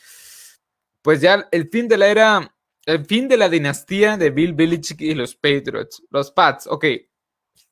pues 1.01 1.21
ya 1.21 1.47
el 1.51 1.69
fin 1.69 1.87
de 1.87 1.97
la 1.97 2.07
era, 2.07 2.55
el 2.85 3.05
fin 3.05 3.27
de 3.27 3.37
la 3.37 3.49
dinastía 3.49 4.17
de 4.17 4.29
Bill 4.29 4.53
Belichick 4.53 5.01
y 5.01 5.15
los 5.15 5.35
Patriots. 5.35 6.03
Los 6.09 6.31
Pats, 6.31 6.67
ok. 6.67 6.85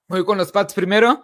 Voy 0.07 0.25
con 0.25 0.37
los 0.37 0.51
Pats 0.51 0.73
primero. 0.73 1.23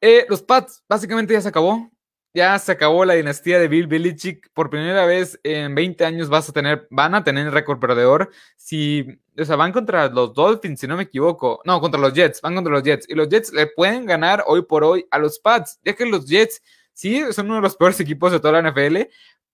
Eh, 0.00 0.26
los 0.28 0.42
Pats 0.42 0.84
básicamente 0.88 1.32
ya 1.32 1.40
se 1.40 1.48
acabó 1.48 1.91
ya 2.34 2.58
se 2.58 2.72
acabó 2.72 3.04
la 3.04 3.14
dinastía 3.14 3.58
de 3.58 3.68
Bill 3.68 3.86
Belichick. 3.86 4.50
Por 4.54 4.70
primera 4.70 5.04
vez 5.04 5.38
en 5.42 5.74
20 5.74 6.04
años 6.04 6.28
vas 6.28 6.48
a 6.48 6.52
tener, 6.52 6.86
van 6.90 7.14
a 7.14 7.24
tener 7.24 7.50
récord 7.52 7.78
perdedor. 7.78 8.30
Si, 8.56 9.06
o 9.38 9.44
sea, 9.44 9.56
van 9.56 9.72
contra 9.72 10.08
los 10.08 10.32
Dolphins, 10.32 10.80
si 10.80 10.86
no 10.86 10.96
me 10.96 11.04
equivoco. 11.04 11.60
No, 11.64 11.80
contra 11.80 12.00
los 12.00 12.14
Jets, 12.14 12.40
van 12.40 12.54
contra 12.54 12.72
los 12.72 12.82
Jets. 12.82 13.08
Y 13.08 13.14
los 13.14 13.28
Jets 13.28 13.52
le 13.52 13.66
pueden 13.66 14.06
ganar 14.06 14.44
hoy 14.46 14.62
por 14.62 14.84
hoy 14.84 15.06
a 15.10 15.18
los 15.18 15.38
Pats, 15.38 15.78
ya 15.84 15.94
que 15.94 16.06
los 16.06 16.26
Jets 16.26 16.62
sí 16.92 17.22
son 17.32 17.46
uno 17.46 17.56
de 17.56 17.62
los 17.62 17.76
peores 17.76 18.00
equipos 18.00 18.32
de 18.32 18.40
toda 18.40 18.60
la 18.60 18.70
NFL, 18.70 19.08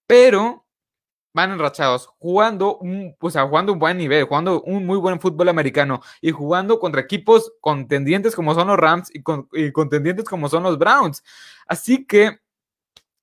pero 0.07 0.65
van 1.35 1.53
enrachados, 1.53 2.09
jugando 2.19 2.79
un, 2.79 3.15
o 3.21 3.31
sea, 3.31 3.47
jugando 3.47 3.73
un 3.73 3.79
buen 3.79 3.97
nivel, 3.99 4.25
jugando 4.25 4.63
un 4.63 4.87
muy 4.87 4.99
buen 4.99 5.21
fútbol 5.21 5.49
americano 5.49 6.01
y 6.21 6.31
jugando 6.33 6.81
contra 6.81 7.01
equipos 7.01 7.53
contendientes 7.61 8.35
como 8.35 8.55
son 8.55 8.69
los 8.69 8.77
Rams 8.77 9.11
y, 9.15 9.23
y 9.53 9.71
contendientes 9.73 10.25
como 10.25 10.49
son 10.49 10.65
los 10.65 10.79
Browns. 10.79 11.23
Así 11.67 12.07
que 12.07 12.41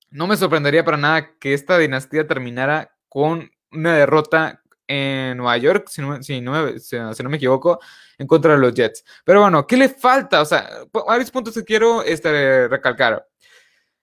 no 0.10 0.28
me 0.28 0.38
sorprendería 0.38 0.86
para 0.86 0.98
nada 0.98 1.38
que 1.40 1.54
esta 1.54 1.78
dinastía 1.78 2.28
terminara 2.28 2.96
con 3.10 3.52
una 3.72 3.96
derrota 3.96 4.62
en 4.88 5.38
Nueva 5.38 5.58
York, 5.58 5.88
si 5.90 6.02
no, 6.02 6.22
si 6.22 6.42
no, 6.42 7.30
me 7.30 7.38
equivoco, 7.38 7.80
en 8.18 8.28
contra 8.28 8.54
de 8.54 8.60
los 8.60 8.74
Jets. 8.74 9.04
Pero 9.24 9.42
bueno, 9.42 9.66
¿qué 9.66 9.78
le 9.78 9.90
falta? 9.90 10.42
O 10.42 10.46
sea, 10.46 10.70
varios 11.08 11.32
puntos 11.32 11.54
que 11.54 11.64
quiero 11.64 12.04
este, 12.04 12.68
recalcar. 12.68 13.26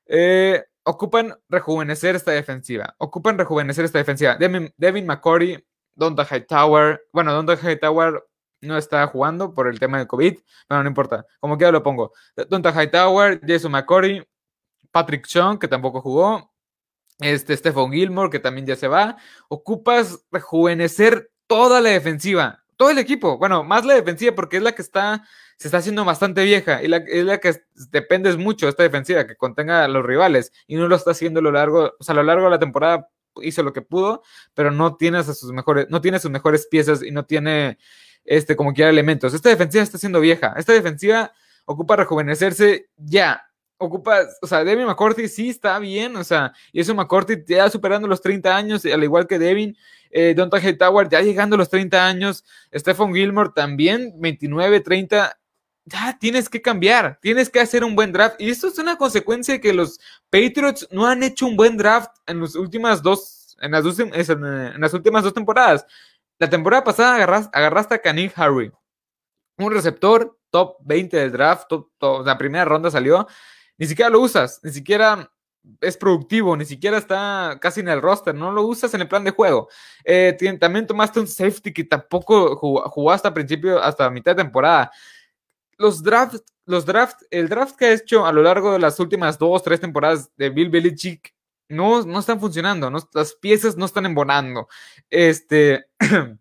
Eh, 0.06 0.64
ocupan 0.84 1.34
rejuvenecer 1.48 2.16
esta 2.16 2.32
defensiva. 2.32 2.94
Ocupan 2.98 3.38
rejuvenecer 3.38 3.84
esta 3.84 3.98
defensiva. 3.98 4.36
Devin, 4.36 4.72
Devin 4.76 5.06
McCory, 5.06 5.64
Donta 5.94 6.24
Hightower. 6.24 7.02
Bueno, 7.12 7.32
Donta 7.32 7.54
Hightower 7.54 8.24
no 8.60 8.76
está 8.76 9.06
jugando 9.06 9.54
por 9.54 9.68
el 9.68 9.78
tema 9.78 9.98
del 9.98 10.06
COVID, 10.06 10.38
pero 10.68 10.82
no 10.82 10.88
importa. 10.88 11.26
Como 11.40 11.56
quiera 11.56 11.72
lo 11.72 11.82
pongo. 11.82 12.12
Donta 12.48 12.72
Hightower, 12.72 13.40
Jason 13.46 13.72
McCory, 13.72 14.24
Patrick 14.92 15.26
Chung, 15.26 15.58
que 15.58 15.68
tampoco 15.68 16.00
jugó, 16.00 16.52
este 17.18 17.56
Stephon 17.56 17.92
Gilmore, 17.92 18.30
que 18.30 18.38
también 18.38 18.66
ya 18.66 18.76
se 18.76 18.88
va. 18.88 19.16
Ocupas 19.48 20.24
rejuvenecer 20.30 21.30
toda 21.46 21.80
la 21.80 21.90
defensiva, 21.90 22.64
todo 22.76 22.90
el 22.90 22.98
equipo. 22.98 23.38
Bueno, 23.38 23.64
más 23.64 23.84
la 23.84 23.94
defensiva, 23.94 24.34
porque 24.34 24.58
es 24.58 24.62
la 24.62 24.72
que 24.72 24.82
está, 24.82 25.24
se 25.56 25.68
está 25.68 25.78
haciendo 25.78 26.04
bastante 26.04 26.44
vieja 26.44 26.82
y 26.82 26.88
la, 26.88 26.98
es 26.98 27.24
la 27.24 27.38
que 27.38 27.54
dependes 27.90 28.36
mucho 28.36 28.66
de 28.66 28.70
esta 28.70 28.82
defensiva, 28.82 29.26
que 29.26 29.36
contenga 29.36 29.84
a 29.84 29.88
los 29.88 30.04
rivales 30.04 30.52
y 30.66 30.76
no 30.76 30.88
lo 30.88 30.96
está 30.96 31.12
haciendo 31.12 31.40
a 31.40 31.42
lo 31.42 31.52
largo, 31.52 31.92
o 31.98 32.04
sea, 32.04 32.12
a 32.12 32.16
lo 32.16 32.22
largo 32.22 32.44
de 32.44 32.50
la 32.50 32.58
temporada 32.58 33.08
hizo 33.40 33.62
lo 33.62 33.72
que 33.72 33.82
pudo, 33.82 34.22
pero 34.54 34.70
no 34.70 34.96
tiene 34.96 35.18
a 35.18 35.22
sus 35.22 35.52
mejores, 35.52 35.86
no 35.88 36.00
tiene 36.00 36.18
sus 36.18 36.30
mejores 36.30 36.66
piezas 36.66 37.02
y 37.02 37.10
no 37.10 37.24
tiene 37.24 37.78
este 38.24 38.56
como 38.56 38.72
quiera 38.72 38.90
elementos. 38.90 39.34
Esta 39.34 39.48
defensiva 39.48 39.82
está 39.82 39.98
siendo 39.98 40.20
vieja. 40.20 40.54
Esta 40.56 40.72
defensiva 40.72 41.32
ocupa 41.64 41.96
rejuvenecerse 41.96 42.90
ya 42.96 43.51
ocupa, 43.84 44.20
o 44.40 44.46
sea, 44.46 44.64
Devin 44.64 44.86
McCourty 44.86 45.28
sí 45.28 45.50
está 45.50 45.78
bien, 45.78 46.16
o 46.16 46.24
sea, 46.24 46.52
y 46.72 46.80
eso 46.80 46.94
McCourty 46.94 47.44
ya 47.46 47.68
superando 47.68 48.08
los 48.08 48.20
30 48.20 48.56
años, 48.56 48.84
al 48.84 49.02
igual 49.02 49.26
que 49.26 49.38
Devin, 49.38 49.76
eh, 50.10 50.34
Don 50.34 50.50
Tower 50.50 51.08
ya 51.08 51.20
llegando 51.20 51.54
a 51.54 51.58
los 51.58 51.68
30 51.68 52.06
años, 52.06 52.44
Stephen 52.72 53.14
Gilmore 53.14 53.50
también, 53.54 54.12
29, 54.16 54.80
30, 54.80 55.38
ya 55.84 56.16
tienes 56.18 56.48
que 56.48 56.62
cambiar, 56.62 57.18
tienes 57.20 57.50
que 57.50 57.60
hacer 57.60 57.82
un 57.82 57.96
buen 57.96 58.12
draft, 58.12 58.40
y 58.40 58.50
esto 58.50 58.68
es 58.68 58.78
una 58.78 58.96
consecuencia 58.96 59.54
de 59.54 59.60
que 59.60 59.72
los 59.72 59.98
Patriots 60.30 60.86
no 60.90 61.06
han 61.06 61.22
hecho 61.22 61.46
un 61.46 61.56
buen 61.56 61.76
draft 61.76 62.10
en 62.26 62.40
las 62.40 62.54
últimas 62.54 63.02
dos, 63.02 63.56
en 63.60 63.72
las, 63.72 63.84
últimas 64.94 65.24
dos 65.24 65.34
temporadas. 65.34 65.86
La 66.38 66.50
temporada 66.50 66.84
pasada 66.84 67.48
agarraste, 67.52 67.94
a 67.94 67.98
Kanik 68.02 68.32
Harry, 68.36 68.70
un 69.58 69.72
receptor 69.72 70.36
top 70.50 70.76
20 70.84 71.16
del 71.16 71.32
draft, 71.32 71.70
la 72.00 72.36
primera 72.38 72.64
ronda 72.64 72.90
salió, 72.90 73.26
ni 73.82 73.88
siquiera 73.88 74.10
lo 74.10 74.20
usas, 74.20 74.60
ni 74.62 74.70
siquiera 74.70 75.28
es 75.80 75.96
productivo, 75.96 76.56
ni 76.56 76.64
siquiera 76.64 76.98
está 76.98 77.58
casi 77.60 77.80
en 77.80 77.88
el 77.88 78.00
roster, 78.00 78.32
no 78.32 78.52
lo 78.52 78.62
usas 78.62 78.94
en 78.94 79.00
el 79.00 79.08
plan 79.08 79.24
de 79.24 79.32
juego. 79.32 79.68
Eh, 80.04 80.38
también 80.60 80.86
tomaste 80.86 81.18
un 81.18 81.26
safety 81.26 81.72
que 81.72 81.82
tampoco 81.82 82.54
jugó, 82.54 83.10
hasta 83.10 83.34
principio, 83.34 83.82
hasta 83.82 84.08
mitad 84.08 84.36
de 84.36 84.44
temporada. 84.44 84.92
Los 85.78 86.00
drafts, 86.00 86.44
los 86.64 86.86
drafts, 86.86 87.26
el 87.28 87.48
draft 87.48 87.74
que 87.74 87.86
ha 87.86 87.92
hecho 87.92 88.24
a 88.24 88.30
lo 88.30 88.40
largo 88.40 88.72
de 88.72 88.78
las 88.78 89.00
últimas 89.00 89.36
dos, 89.36 89.64
tres 89.64 89.80
temporadas 89.80 90.30
de 90.36 90.50
Bill 90.50 90.70
Belichick 90.70 91.34
no, 91.68 92.04
no 92.04 92.20
están 92.20 92.38
funcionando, 92.38 92.88
las 93.12 93.34
piezas 93.34 93.76
no 93.76 93.86
están 93.86 94.06
embonando. 94.06 94.68
Este, 95.10 95.86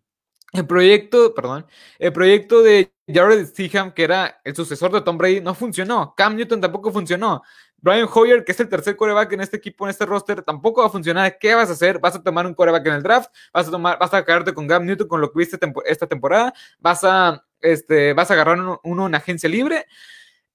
el 0.54 0.68
proyecto, 0.68 1.34
perdón, 1.34 1.66
el 1.98 2.12
proyecto 2.12 2.62
de 2.62 2.94
Jared 3.08 3.46
Steham, 3.48 3.94
que 3.94 4.04
era 4.04 4.42
el 4.44 4.56
sucesor 4.56 4.92
de 4.92 5.02
Tom 5.02 5.18
Brady, 5.18 5.42
no 5.42 5.54
funcionó. 5.54 6.14
Cam 6.16 6.36
Newton 6.36 6.60
tampoco 6.62 6.92
funcionó. 6.92 7.42
Brian 7.78 8.08
Hoyer, 8.14 8.44
que 8.44 8.52
es 8.52 8.60
el 8.60 8.70
tercer 8.70 8.96
coreback 8.96 9.34
en 9.34 9.42
este 9.42 9.58
equipo, 9.58 9.86
en 9.86 9.90
este 9.90 10.06
roster, 10.06 10.44
tampoco 10.44 10.82
va 10.82 10.88
a 10.88 10.92
funcionar. 10.92 11.38
¿Qué 11.40 11.56
vas 11.56 11.70
a 11.70 11.74
hacer? 11.74 12.00
¿Vas 12.00 12.16
a 12.16 12.22
tomar 12.22 12.46
un 12.46 12.54
coreback 12.54 12.86
en 12.86 12.94
el 12.94 13.04
draft? 13.04 13.32
¿Vas 13.52 13.68
a 13.68 13.72
tomar, 13.72 13.98
vas 13.98 14.14
a 14.14 14.24
quedarte 14.24 14.54
con 14.54 14.68
Cam 14.68 14.86
Newton 14.86 15.08
con 15.08 15.20
lo 15.20 15.32
que 15.32 15.40
viste 15.40 15.58
esta 15.86 16.08
temporada? 16.08 16.54
¿Vas 16.80 17.04
a, 17.04 17.44
este, 17.60 18.14
vas 18.14 18.30
a 18.30 18.34
agarrar 18.36 18.60
uno, 18.84 19.08
en 19.08 19.16
agencia 19.16 19.50
libre? 19.50 19.88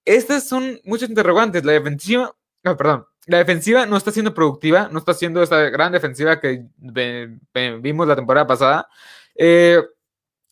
Estas 0.05 0.49
son 0.49 0.81
muchos 0.85 1.09
interrogantes. 1.09 1.65
La 1.65 1.73
defensiva, 1.73 2.33
perdón, 2.63 3.07
la 3.27 3.39
defensiva 3.39 3.87
no 3.87 3.97
está 3.97 4.13
siendo 4.13 4.33
productiva, 4.33 4.89
no 4.93 5.01
está 5.01 5.13
siendo 5.13 5.43
esta 5.43 5.69
gran 5.71 5.91
defensiva 5.91 6.41
que 6.41 6.67
vimos 7.81 8.07
la 8.07 8.15
temporada 8.15 8.47
pasada. 8.47 8.89
Eh, 9.39 9.81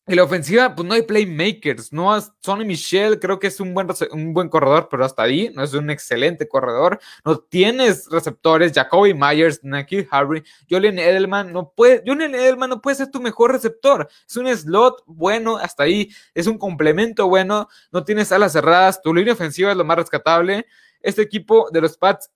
y 0.07 0.15
la 0.15 0.25
ofensiva, 0.25 0.75
pues 0.75 0.87
no 0.87 0.93
hay 0.93 1.01
playmakers, 1.01 1.91
no 1.91 2.15
Sonny 2.41 2.67
Michel 2.67 3.19
creo 3.19 3.39
que 3.39 3.47
es 3.47 3.59
un 3.59 3.73
buen, 3.73 3.89
un 4.11 4.35
buen 4.35 4.51
corredor, 4.51 4.89
pero 4.91 5.03
hasta 5.03 5.23
ahí 5.23 5.51
no 5.55 5.63
es 5.63 5.73
un 5.73 5.89
excelente 5.89 6.47
corredor. 6.47 7.01
No 7.25 7.39
tienes 7.39 8.07
receptores, 8.11 8.73
Jacoby 8.75 9.15
Myers, 9.15 9.65
Nikhil 9.65 10.07
Harry, 10.11 10.45
Julian 10.69 10.99
Edelman, 10.99 11.55
no 11.55 11.71
puede, 11.75 12.03
Julian 12.07 12.35
Edelman 12.35 12.69
no 12.69 12.83
puede 12.83 12.97
ser 12.97 13.11
tu 13.11 13.19
mejor 13.19 13.53
receptor. 13.53 14.07
Es 14.29 14.37
un 14.37 14.47
slot 14.55 15.05
bueno, 15.07 15.57
hasta 15.57 15.85
ahí, 15.85 16.11
es 16.35 16.47
un 16.47 16.59
complemento 16.59 17.27
bueno, 17.27 17.69
no 17.91 18.05
tienes 18.05 18.31
alas 18.31 18.53
cerradas, 18.53 19.01
tu 19.01 19.15
línea 19.15 19.33
ofensiva 19.33 19.71
es 19.71 19.77
lo 19.77 19.85
más 19.87 19.97
rescatable. 19.97 20.67
Este 21.01 21.23
equipo 21.23 21.71
de 21.73 21.81
los 21.81 21.97
Pats, 21.97 22.31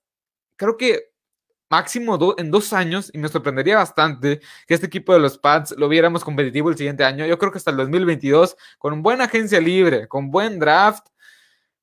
creo 0.55 0.75
que 0.75 1.08
máximo 1.69 2.35
en 2.37 2.51
dos 2.51 2.73
años, 2.73 3.11
y 3.13 3.17
me 3.17 3.27
sorprendería 3.29 3.77
bastante 3.77 4.39
que 4.67 4.73
este 4.73 4.87
equipo 4.87 5.13
de 5.13 5.19
los 5.19 5.37
Pats 5.37 5.75
lo 5.77 5.87
viéramos 5.89 6.23
competitivo 6.23 6.69
el 6.69 6.77
siguiente 6.77 7.03
año. 7.03 7.25
Yo 7.25 7.37
creo 7.37 7.51
que 7.51 7.57
hasta 7.57 7.71
el 7.71 7.77
2022, 7.77 8.57
con 8.77 9.01
buena 9.03 9.25
agencia 9.25 9.59
libre, 9.59 10.07
con 10.07 10.31
buen 10.31 10.59
draft, 10.59 11.07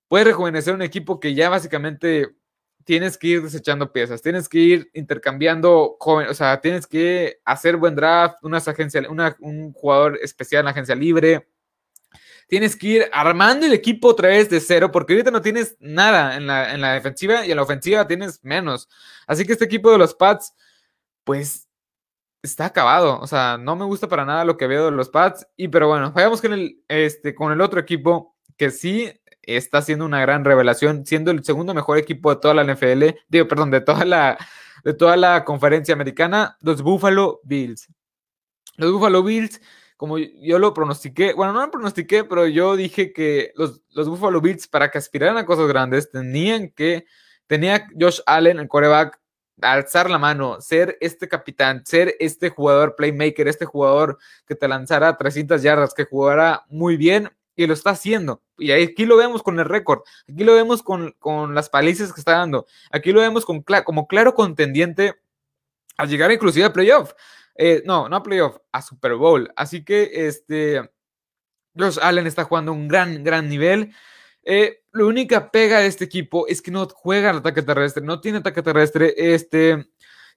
puede 0.08 0.24
rejuvenecer 0.24 0.74
un 0.74 0.82
equipo 0.82 1.20
que 1.20 1.34
ya 1.34 1.48
básicamente 1.48 2.36
tienes 2.84 3.18
que 3.18 3.26
ir 3.26 3.42
desechando 3.42 3.92
piezas, 3.92 4.22
tienes 4.22 4.48
que 4.48 4.58
ir 4.58 4.90
intercambiando, 4.94 5.96
o 5.98 6.34
sea, 6.34 6.60
tienes 6.60 6.86
que 6.86 7.40
hacer 7.44 7.76
buen 7.76 7.96
draft, 7.96 8.36
una 8.42 8.58
agencia, 8.58 9.02
un 9.40 9.72
jugador 9.72 10.18
especial 10.22 10.60
en 10.60 10.64
la 10.66 10.70
agencia 10.70 10.94
libre 10.94 11.48
tienes 12.46 12.76
que 12.76 12.86
ir 12.86 13.10
armando 13.12 13.66
el 13.66 13.72
equipo 13.72 14.08
otra 14.08 14.28
vez 14.28 14.48
de 14.50 14.60
cero, 14.60 14.90
porque 14.92 15.12
ahorita 15.14 15.30
no 15.30 15.42
tienes 15.42 15.76
nada 15.80 16.36
en 16.36 16.46
la, 16.46 16.72
en 16.72 16.80
la 16.80 16.92
defensiva 16.92 17.44
y 17.46 17.50
en 17.50 17.56
la 17.56 17.62
ofensiva 17.62 18.06
tienes 18.06 18.42
menos. 18.44 18.88
Así 19.26 19.44
que 19.44 19.52
este 19.52 19.64
equipo 19.64 19.90
de 19.90 19.98
los 19.98 20.14
Pats, 20.14 20.54
pues 21.24 21.66
está 22.42 22.66
acabado. 22.66 23.20
O 23.20 23.26
sea, 23.26 23.58
no 23.58 23.76
me 23.76 23.84
gusta 23.84 24.08
para 24.08 24.24
nada 24.24 24.44
lo 24.44 24.56
que 24.56 24.66
veo 24.66 24.86
de 24.86 24.92
los 24.92 25.08
Pats. 25.08 25.46
Y 25.56 25.68
pero 25.68 25.88
bueno, 25.88 26.12
vayamos 26.12 26.40
con 26.40 26.52
el, 26.52 26.82
este, 26.88 27.34
con 27.34 27.52
el 27.52 27.60
otro 27.60 27.80
equipo 27.80 28.36
que 28.56 28.70
sí 28.70 29.12
está 29.42 29.82
siendo 29.82 30.04
una 30.04 30.20
gran 30.20 30.44
revelación, 30.44 31.06
siendo 31.06 31.30
el 31.30 31.44
segundo 31.44 31.74
mejor 31.74 31.98
equipo 31.98 32.34
de 32.34 32.40
toda 32.40 32.54
la 32.54 32.64
NFL, 32.64 33.04
digo, 33.28 33.46
perdón, 33.46 33.70
de 33.70 33.80
toda 33.80 34.04
la, 34.04 34.38
de 34.84 34.94
toda 34.94 35.16
la 35.16 35.44
conferencia 35.44 35.94
americana, 35.94 36.56
los 36.60 36.82
Buffalo 36.82 37.40
Bills. 37.44 37.88
Los 38.76 38.92
Buffalo 38.92 39.22
Bills, 39.22 39.60
como 39.96 40.18
yo 40.18 40.58
lo 40.58 40.74
pronostiqué, 40.74 41.32
bueno, 41.32 41.52
no 41.52 41.60
lo 41.60 41.70
pronostiqué, 41.70 42.24
pero 42.24 42.46
yo 42.46 42.76
dije 42.76 43.12
que 43.12 43.52
los, 43.54 43.82
los 43.90 44.08
Buffalo 44.08 44.40
Bills, 44.40 44.68
para 44.68 44.90
que 44.90 44.98
aspiraran 44.98 45.38
a 45.38 45.46
cosas 45.46 45.68
grandes, 45.68 46.10
tenían 46.10 46.70
que, 46.70 47.06
tenía 47.46 47.86
Josh 47.98 48.20
Allen, 48.26 48.58
el 48.58 48.68
quarterback, 48.68 49.18
alzar 49.62 50.10
la 50.10 50.18
mano, 50.18 50.60
ser 50.60 50.98
este 51.00 51.28
capitán, 51.28 51.84
ser 51.86 52.14
este 52.20 52.50
jugador 52.50 52.94
playmaker, 52.94 53.48
este 53.48 53.64
jugador 53.64 54.18
que 54.46 54.54
te 54.54 54.68
lanzara 54.68 55.16
300 55.16 55.62
yardas, 55.62 55.94
que 55.94 56.04
jugara 56.04 56.64
muy 56.68 56.96
bien 56.96 57.30
y 57.54 57.66
lo 57.66 57.72
está 57.72 57.90
haciendo. 57.90 58.42
Y 58.58 58.70
aquí 58.70 59.06
lo 59.06 59.16
vemos 59.16 59.42
con 59.42 59.58
el 59.58 59.64
récord, 59.64 60.02
aquí 60.30 60.44
lo 60.44 60.54
vemos 60.54 60.82
con, 60.82 61.14
las 61.54 61.70
palizas 61.70 62.12
que 62.12 62.20
está 62.20 62.32
dando, 62.32 62.66
aquí 62.90 63.12
lo 63.12 63.20
vemos 63.20 63.44
con, 63.44 63.62
como 63.62 64.06
claro 64.06 64.34
contendiente 64.34 65.14
a 65.96 66.04
llegar 66.04 66.30
inclusive 66.30 66.66
a 66.66 66.72
playoff. 66.72 67.12
Eh, 67.58 67.82
no, 67.84 68.08
no 68.08 68.16
a 68.16 68.22
playoff, 68.22 68.58
a 68.72 68.82
Super 68.82 69.14
Bowl. 69.14 69.52
Así 69.56 69.84
que 69.84 70.28
este, 70.28 70.90
Josh 71.76 71.98
Allen 72.00 72.26
está 72.26 72.44
jugando 72.44 72.72
un 72.72 72.88
gran, 72.88 73.22
gran 73.22 73.48
nivel. 73.48 73.94
Eh, 74.42 74.82
la 74.92 75.04
única 75.04 75.50
pega 75.50 75.80
de 75.80 75.86
este 75.86 76.04
equipo 76.04 76.46
es 76.46 76.62
que 76.62 76.70
no 76.70 76.86
juega 76.88 77.30
al 77.30 77.38
ataque 77.38 77.62
terrestre, 77.62 78.04
no 78.04 78.20
tiene 78.20 78.38
ataque 78.38 78.62
terrestre. 78.62 79.14
Este, 79.16 79.88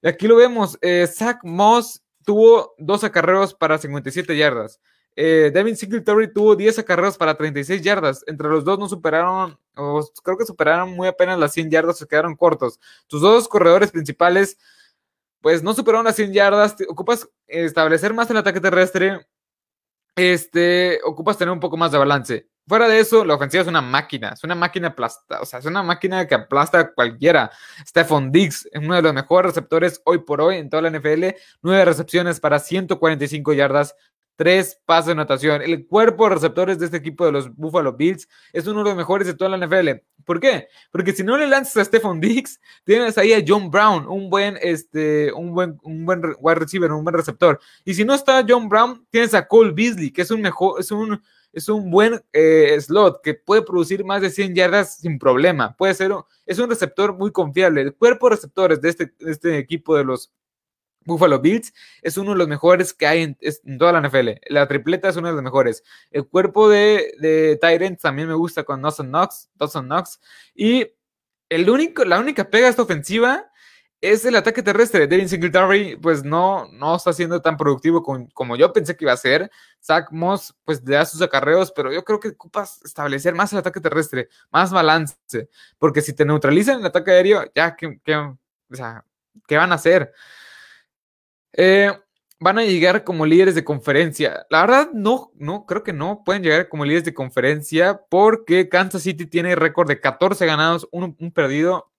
aquí 0.03 0.27
lo 0.27 0.35
vemos, 0.35 0.77
eh, 0.81 1.07
Zach 1.07 1.39
Moss 1.43 2.03
tuvo 2.25 2.73
dos 2.77 3.03
acarreos 3.03 3.53
para 3.53 3.77
57 3.77 4.35
yardas. 4.35 4.79
Eh, 5.15 5.51
Devin 5.53 5.75
Singletary 5.75 6.31
tuvo 6.31 6.55
10 6.55 6.79
acarreos 6.79 7.17
para 7.17 7.35
36 7.35 7.81
yardas. 7.81 8.23
Entre 8.27 8.47
los 8.47 8.63
dos 8.63 8.79
no 8.79 8.87
superaron, 8.87 9.59
o 9.75 10.07
creo 10.23 10.37
que 10.37 10.45
superaron 10.45 10.91
muy 10.95 11.07
apenas 11.07 11.37
las 11.37 11.53
100 11.53 11.69
yardas, 11.69 11.97
se 11.97 12.07
quedaron 12.07 12.35
cortos. 12.35 12.79
Tus 13.07 13.21
dos 13.21 13.47
corredores 13.47 13.91
principales, 13.91 14.57
pues 15.41 15.63
no 15.63 15.73
superaron 15.73 16.05
las 16.05 16.15
100 16.15 16.33
yardas. 16.33 16.75
ocupas 16.87 17.29
establecer 17.47 18.13
más 18.13 18.29
el 18.29 18.37
ataque 18.37 18.59
terrestre. 18.59 19.25
Este, 20.15 20.99
ocupas 21.05 21.37
tener 21.37 21.53
un 21.53 21.59
poco 21.59 21.77
más 21.77 21.91
de 21.91 21.97
balance. 21.97 22.49
Fuera 22.67 22.87
de 22.87 22.99
eso, 22.99 23.25
la 23.25 23.33
ofensiva 23.33 23.63
es 23.63 23.67
una 23.67 23.81
máquina, 23.81 24.29
es 24.33 24.43
una 24.43 24.53
máquina 24.53 24.89
aplasta, 24.89 25.41
o 25.41 25.45
sea, 25.45 25.57
es 25.57 25.65
una 25.65 25.81
máquina 25.81 26.27
que 26.27 26.35
aplasta 26.35 26.79
a 26.79 26.93
cualquiera. 26.93 27.49
Stephon 27.87 28.31
Diggs 28.31 28.69
es 28.71 28.79
uno 28.79 28.95
de 28.95 29.01
los 29.01 29.11
mejores 29.11 29.53
receptores 29.53 30.01
hoy 30.05 30.19
por 30.19 30.39
hoy 30.39 30.57
en 30.57 30.69
toda 30.69 30.83
la 30.83 30.91
NFL, 30.91 31.35
nueve 31.63 31.83
recepciones 31.83 32.39
para 32.39 32.59
145 32.59 33.53
yardas, 33.53 33.95
tres 34.39 34.79
pases 34.85 35.07
de 35.07 35.11
anotación. 35.11 35.61
El 35.61 35.85
cuerpo 35.85 36.23
de 36.23 36.35
receptores 36.35 36.79
de 36.79 36.85
este 36.85 36.95
equipo 36.95 37.25
de 37.25 37.33
los 37.33 37.53
Buffalo 37.57 37.91
Bills 37.91 38.25
es 38.53 38.65
uno 38.67 38.85
de 38.85 38.91
los 38.91 38.95
mejores 38.95 39.27
de 39.27 39.33
toda 39.33 39.49
la 39.49 39.67
NFL. 39.67 40.01
¿Por 40.23 40.39
qué? 40.39 40.69
Porque 40.93 41.11
si 41.11 41.23
no 41.23 41.35
le 41.35 41.45
lanzas 41.45 41.75
a 41.75 41.83
Stephon 41.83 42.21
Diggs, 42.21 42.61
tienes 42.85 43.17
ahí 43.17 43.33
a 43.33 43.43
John 43.45 43.69
Brown, 43.69 44.07
un 44.07 44.29
buen, 44.29 44.57
este, 44.61 45.33
un 45.33 45.53
buen, 45.53 45.77
un 45.83 46.05
buen 46.05 46.21
wide 46.39 46.55
receiver, 46.55 46.89
un 46.89 47.03
buen 47.03 47.17
receptor. 47.17 47.59
Y 47.83 47.93
si 47.93 48.05
no 48.05 48.13
está 48.13 48.45
John 48.47 48.69
Brown, 48.69 49.05
tienes 49.09 49.33
a 49.33 49.45
Cole 49.45 49.73
Beasley, 49.73 50.09
que 50.09 50.21
es 50.21 50.31
un 50.31 50.39
mejor, 50.39 50.79
es 50.79 50.89
un, 50.89 51.21
es 51.51 51.67
un 51.67 51.91
buen 51.91 52.21
eh, 52.31 52.79
slot 52.79 53.21
que 53.21 53.33
puede 53.33 53.63
producir 53.63 54.05
más 54.05 54.21
de 54.21 54.29
100 54.29 54.55
yardas 54.55 54.99
sin 54.99 55.19
problema. 55.19 55.75
Puede 55.75 55.95
ser, 55.95 56.13
es 56.45 56.59
un 56.59 56.69
receptor 56.69 57.13
muy 57.13 57.33
confiable. 57.33 57.81
El 57.81 57.93
cuerpo 57.93 58.29
de 58.29 58.37
receptores 58.37 58.79
de 58.79 58.87
este, 58.87 59.13
de 59.19 59.31
este 59.31 59.57
equipo 59.57 59.97
de 59.97 60.05
los 60.05 60.31
Buffalo 61.05 61.39
Bills 61.39 61.73
es 62.01 62.17
uno 62.17 62.31
de 62.31 62.37
los 62.37 62.47
mejores 62.47 62.93
que 62.93 63.07
hay 63.07 63.23
en, 63.23 63.77
toda 63.77 63.93
la 63.93 64.07
NFL. 64.07 64.29
La 64.47 64.67
tripleta 64.67 65.09
es 65.09 65.15
uno 65.15 65.27
de 65.29 65.33
los 65.33 65.43
mejores. 65.43 65.83
El 66.11 66.27
cuerpo 66.27 66.69
de, 66.69 67.13
de 67.19 67.57
Tyrant 67.61 67.99
también 67.99 68.27
me 68.27 68.33
gusta 68.35 68.63
con 68.63 68.81
Dawson 68.81 69.07
Knox, 69.07 69.49
Dawson 69.55 69.85
Knox. 69.85 70.19
Y 70.53 70.87
el 71.49 71.69
único, 71.69 72.05
la 72.05 72.19
única 72.19 72.49
pega 72.49 72.67
a 72.67 72.69
esta 72.69 72.83
ofensiva 72.83 73.49
es 74.01 74.23
el 74.25 74.35
ataque 74.35 74.63
terrestre. 74.63 75.07
Devin 75.07 75.27
Singletary, 75.27 75.97
pues 75.97 76.23
no, 76.23 76.67
no 76.71 76.95
está 76.95 77.11
siendo 77.11 77.41
tan 77.41 77.57
productivo 77.57 78.03
como 78.33 78.55
yo 78.55 78.71
pensé 78.71 78.95
que 78.95 79.05
iba 79.05 79.13
a 79.13 79.17
ser. 79.17 79.51
Zach 79.81 80.11
Moss, 80.11 80.55
pues 80.63 80.81
le 80.85 80.95
da 80.95 81.05
sus 81.05 81.21
acarreos, 81.21 81.71
pero 81.71 81.91
yo 81.91 82.03
creo 82.03 82.19
que 82.19 82.29
ocupas 82.29 82.81
establecer 82.83 83.35
más 83.35 83.51
el 83.51 83.59
ataque 83.59 83.81
terrestre, 83.81 84.29
más 84.51 84.71
balance. 84.71 85.17
Porque 85.77 86.01
si 86.01 86.13
te 86.13 86.25
neutralizan 86.25 86.79
el 86.79 86.85
ataque 86.85 87.11
aéreo, 87.11 87.43
ya, 87.53 87.75
¿qué, 87.75 87.99
¿qué 88.05 89.57
van 89.57 89.71
a 89.71 89.75
hacer? 89.75 90.13
Eh, 91.53 91.91
van 92.39 92.57
a 92.57 92.63
llegar 92.63 93.03
como 93.03 93.25
líderes 93.25 93.55
de 93.55 93.63
conferencia. 93.63 94.45
La 94.49 94.61
verdad, 94.61 94.89
no, 94.93 95.31
no, 95.35 95.65
creo 95.65 95.83
que 95.83 95.93
no 95.93 96.23
pueden 96.23 96.43
llegar 96.43 96.69
como 96.69 96.85
líderes 96.85 97.05
de 97.05 97.13
conferencia 97.13 98.01
porque 98.09 98.69
Kansas 98.69 99.03
City 99.03 99.25
tiene 99.25 99.55
récord 99.55 99.87
de 99.87 99.99
14 99.99 100.45
ganados, 100.45 100.87
un, 100.91 101.15
perdido. 101.31 101.91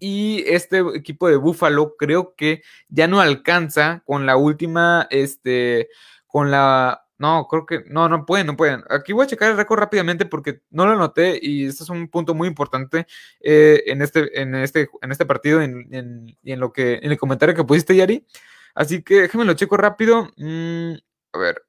Y 0.00 0.44
este 0.48 0.80
equipo 0.94 1.28
de 1.28 1.36
Buffalo 1.36 1.94
creo 1.96 2.34
que 2.34 2.62
ya 2.88 3.06
no 3.06 3.20
alcanza 3.20 4.02
con 4.04 4.26
la 4.26 4.36
última, 4.36 5.06
este, 5.10 5.88
con 6.26 6.50
la, 6.50 7.06
no, 7.18 7.46
creo 7.48 7.66
que, 7.66 7.84
no, 7.86 8.08
no 8.08 8.26
pueden, 8.26 8.48
no 8.48 8.56
pueden. 8.56 8.82
Aquí 8.90 9.12
voy 9.12 9.24
a 9.24 9.28
checar 9.28 9.52
el 9.52 9.56
récord 9.56 9.78
rápidamente 9.78 10.26
porque 10.26 10.60
no 10.70 10.86
lo 10.86 10.96
noté 10.96 11.38
y 11.40 11.66
este 11.66 11.84
es 11.84 11.88
un 11.88 12.08
punto 12.08 12.34
muy 12.34 12.48
importante 12.48 13.06
eh, 13.40 13.84
en, 13.86 14.02
este, 14.02 14.40
en, 14.40 14.56
este, 14.56 14.88
en 15.00 15.12
este 15.12 15.24
partido 15.24 15.60
y 15.60 15.66
en, 15.66 16.36
en, 16.42 16.60
lo 16.60 16.72
que, 16.72 16.94
en 16.94 17.12
el 17.12 17.18
comentario 17.18 17.54
que 17.54 17.62
pusiste, 17.62 17.94
Yari. 17.94 18.26
Así 18.74 19.02
que 19.02 19.22
déjame 19.22 19.44
lo 19.44 19.54
checo 19.54 19.76
rápido. 19.76 20.30
Mm, 20.36 20.94
a 21.32 21.38
ver. 21.38 21.62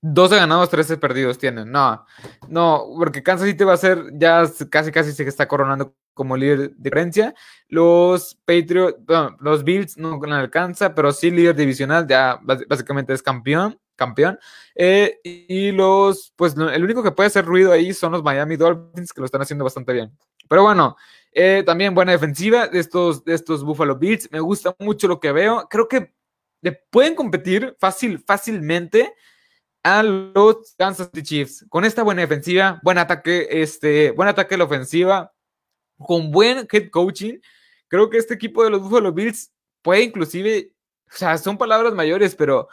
12 0.00 0.36
ganados, 0.36 0.70
13 0.70 0.96
perdidos 0.96 1.38
tienen. 1.38 1.70
No, 1.70 2.04
no, 2.48 2.86
porque 2.96 3.22
Kansas 3.22 3.48
City 3.48 3.64
va 3.64 3.74
a 3.74 3.76
ser, 3.76 4.04
ya 4.14 4.44
casi 4.70 4.90
casi 4.90 5.12
se 5.12 5.22
está 5.24 5.46
coronando 5.46 5.94
como 6.14 6.36
líder 6.36 6.58
de 6.58 6.74
diferencia. 6.78 7.34
Los 7.68 8.38
Patriots, 8.44 8.98
los 9.40 9.64
Bills 9.64 9.96
no 9.98 10.20
alcanza, 10.22 10.94
pero 10.94 11.12
sí 11.12 11.30
líder 11.30 11.56
divisional, 11.56 12.06
ya 12.06 12.40
básicamente 12.42 13.12
es 13.12 13.22
campeón. 13.22 13.78
Campeón. 13.94 14.38
Eh, 14.74 15.20
y 15.22 15.70
los, 15.70 16.32
pues 16.34 16.56
el 16.56 16.82
único 16.82 17.02
que 17.02 17.12
puede 17.12 17.28
hacer 17.28 17.44
ruido 17.44 17.70
ahí 17.72 17.92
son 17.92 18.12
los 18.12 18.22
Miami 18.22 18.56
Dolphins, 18.56 19.12
que 19.12 19.20
lo 19.20 19.26
están 19.26 19.42
haciendo 19.42 19.64
bastante 19.64 19.92
bien. 19.92 20.10
Pero 20.52 20.64
bueno, 20.64 20.98
eh, 21.32 21.62
también 21.64 21.94
buena 21.94 22.12
defensiva 22.12 22.68
de 22.68 22.78
estos, 22.78 23.24
de 23.24 23.32
estos 23.32 23.64
Buffalo 23.64 23.96
Bills. 23.96 24.30
Me 24.30 24.38
gusta 24.38 24.76
mucho 24.78 25.08
lo 25.08 25.18
que 25.18 25.32
veo. 25.32 25.66
Creo 25.70 25.88
que 25.88 26.12
le 26.60 26.72
pueden 26.72 27.14
competir 27.14 27.74
fácil, 27.80 28.18
fácilmente 28.18 29.14
a 29.82 30.02
los 30.02 30.74
Kansas 30.76 31.06
City 31.06 31.22
Chiefs. 31.22 31.64
Con 31.70 31.86
esta 31.86 32.02
buena 32.02 32.20
defensiva, 32.20 32.78
buen 32.82 32.98
ataque, 32.98 33.48
este, 33.50 34.10
buen 34.10 34.28
ataque 34.28 34.56
a 34.56 34.58
la 34.58 34.64
ofensiva, 34.64 35.32
con 35.96 36.30
buen 36.30 36.68
head 36.70 36.90
coaching. 36.90 37.38
Creo 37.88 38.10
que 38.10 38.18
este 38.18 38.34
equipo 38.34 38.62
de 38.62 38.68
los 38.68 38.82
Buffalo 38.82 39.10
Bills 39.10 39.54
puede 39.80 40.02
inclusive, 40.02 40.74
o 41.10 41.16
sea, 41.16 41.38
son 41.38 41.56
palabras 41.56 41.94
mayores, 41.94 42.34
pero 42.34 42.68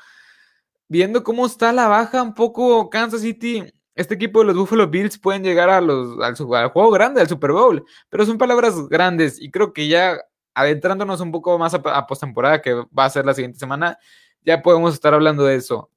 viendo 0.89 1.23
cómo 1.23 1.45
está 1.45 1.71
la 1.71 1.87
baja 1.87 2.23
un 2.23 2.33
poco 2.33 2.89
Kansas 2.89 3.21
City, 3.21 3.63
este 3.99 4.15
equipo 4.15 4.39
de 4.39 4.45
los 4.45 4.55
Buffalo 4.55 4.87
Bills 4.87 5.19
pueden 5.19 5.43
llegar 5.43 5.69
a 5.69 5.81
los, 5.81 6.17
al, 6.21 6.35
juego 6.69 6.89
grande, 6.89 7.19
al 7.19 7.27
Super 7.27 7.51
Bowl, 7.51 7.83
pero 8.07 8.25
son 8.25 8.37
palabras 8.37 8.87
grandes 8.87 9.41
y 9.41 9.51
creo 9.51 9.73
que 9.73 9.89
ya 9.89 10.17
adentrándonos 10.53 11.19
un 11.19 11.33
poco 11.33 11.59
más 11.59 11.73
a, 11.73 12.07
postemporada, 12.07 12.61
que 12.61 12.73
va 12.97 13.03
a 13.03 13.09
ser 13.09 13.25
la 13.25 13.33
siguiente 13.33 13.59
semana, 13.59 13.97
ya 14.41 14.61
podemos 14.61 14.93
estar 14.93 15.13
hablando 15.13 15.43
de 15.43 15.57
eso. 15.57 15.91